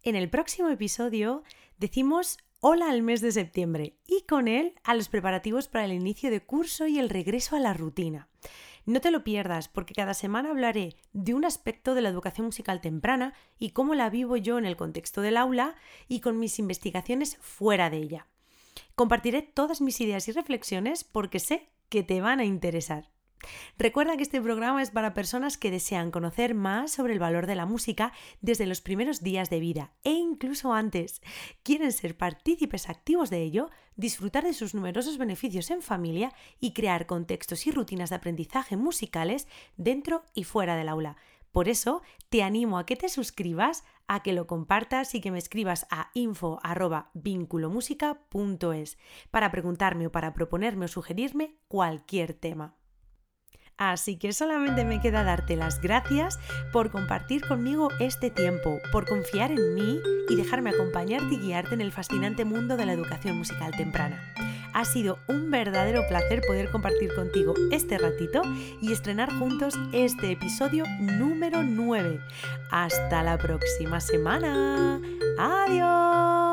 En 0.02 0.16
el 0.16 0.30
próximo 0.30 0.70
episodio 0.70 1.42
decimos 1.76 2.38
hola 2.60 2.88
al 2.88 3.02
mes 3.02 3.20
de 3.20 3.32
septiembre 3.32 3.98
y 4.06 4.22
con 4.22 4.48
él 4.48 4.74
a 4.82 4.94
los 4.94 5.10
preparativos 5.10 5.68
para 5.68 5.84
el 5.84 5.92
inicio 5.92 6.30
de 6.30 6.40
curso 6.40 6.86
y 6.86 6.98
el 6.98 7.10
regreso 7.10 7.54
a 7.54 7.60
la 7.60 7.74
rutina. 7.74 8.26
No 8.86 9.02
te 9.02 9.10
lo 9.10 9.22
pierdas 9.24 9.68
porque 9.68 9.92
cada 9.92 10.14
semana 10.14 10.50
hablaré 10.50 10.96
de 11.12 11.34
un 11.34 11.44
aspecto 11.44 11.94
de 11.94 12.00
la 12.00 12.08
educación 12.08 12.46
musical 12.46 12.80
temprana 12.80 13.34
y 13.58 13.72
cómo 13.72 13.94
la 13.94 14.08
vivo 14.08 14.38
yo 14.38 14.56
en 14.56 14.64
el 14.64 14.78
contexto 14.78 15.20
del 15.20 15.36
aula 15.36 15.74
y 16.08 16.20
con 16.20 16.38
mis 16.38 16.58
investigaciones 16.58 17.36
fuera 17.36 17.90
de 17.90 17.98
ella. 17.98 18.26
Compartiré 18.94 19.42
todas 19.42 19.82
mis 19.82 20.00
ideas 20.00 20.26
y 20.28 20.32
reflexiones 20.32 21.04
porque 21.04 21.40
sé 21.40 21.68
que 21.90 22.02
te 22.02 22.22
van 22.22 22.40
a 22.40 22.46
interesar. 22.46 23.10
Recuerda 23.78 24.16
que 24.16 24.22
este 24.22 24.40
programa 24.40 24.82
es 24.82 24.90
para 24.90 25.14
personas 25.14 25.56
que 25.56 25.70
desean 25.70 26.10
conocer 26.10 26.54
más 26.54 26.92
sobre 26.92 27.12
el 27.12 27.18
valor 27.18 27.46
de 27.46 27.54
la 27.54 27.66
música 27.66 28.12
desde 28.40 28.66
los 28.66 28.80
primeros 28.80 29.22
días 29.22 29.50
de 29.50 29.60
vida 29.60 29.92
e 30.04 30.12
incluso 30.12 30.72
antes. 30.72 31.20
Quieren 31.62 31.92
ser 31.92 32.16
partícipes 32.16 32.88
activos 32.88 33.30
de 33.30 33.42
ello, 33.42 33.70
disfrutar 33.96 34.44
de 34.44 34.52
sus 34.52 34.74
numerosos 34.74 35.18
beneficios 35.18 35.70
en 35.70 35.82
familia 35.82 36.32
y 36.58 36.72
crear 36.72 37.06
contextos 37.06 37.66
y 37.66 37.70
rutinas 37.70 38.10
de 38.10 38.16
aprendizaje 38.16 38.76
musicales 38.76 39.48
dentro 39.76 40.24
y 40.34 40.44
fuera 40.44 40.76
del 40.76 40.88
aula. 40.88 41.16
Por 41.52 41.68
eso 41.68 42.02
te 42.28 42.42
animo 42.44 42.78
a 42.78 42.86
que 42.86 42.96
te 42.96 43.08
suscribas, 43.08 43.82
a 44.06 44.22
que 44.22 44.32
lo 44.32 44.46
compartas 44.46 45.16
y 45.16 45.20
que 45.20 45.32
me 45.32 45.38
escribas 45.38 45.88
a 45.90 46.12
info@vinculomusica.es 46.14 48.98
para 49.30 49.50
preguntarme 49.50 50.06
o 50.06 50.12
para 50.12 50.32
proponerme 50.32 50.84
o 50.84 50.88
sugerirme 50.88 51.56
cualquier 51.66 52.34
tema. 52.34 52.76
Así 53.80 54.16
que 54.16 54.34
solamente 54.34 54.84
me 54.84 55.00
queda 55.00 55.24
darte 55.24 55.56
las 55.56 55.80
gracias 55.80 56.38
por 56.70 56.90
compartir 56.90 57.46
conmigo 57.46 57.88
este 57.98 58.28
tiempo, 58.28 58.78
por 58.92 59.06
confiar 59.06 59.50
en 59.50 59.74
mí 59.74 59.98
y 60.28 60.36
dejarme 60.36 60.68
acompañarte 60.68 61.36
y 61.36 61.38
guiarte 61.38 61.72
en 61.72 61.80
el 61.80 61.90
fascinante 61.90 62.44
mundo 62.44 62.76
de 62.76 62.84
la 62.84 62.92
educación 62.92 63.38
musical 63.38 63.74
temprana. 63.74 64.34
Ha 64.74 64.84
sido 64.84 65.18
un 65.28 65.50
verdadero 65.50 66.06
placer 66.06 66.42
poder 66.46 66.70
compartir 66.70 67.14
contigo 67.14 67.54
este 67.72 67.96
ratito 67.96 68.42
y 68.82 68.92
estrenar 68.92 69.32
juntos 69.32 69.78
este 69.92 70.32
episodio 70.32 70.84
número 71.00 71.62
9. 71.62 72.20
Hasta 72.70 73.22
la 73.22 73.38
próxima 73.38 73.98
semana. 74.00 75.00
Adiós. 75.38 76.49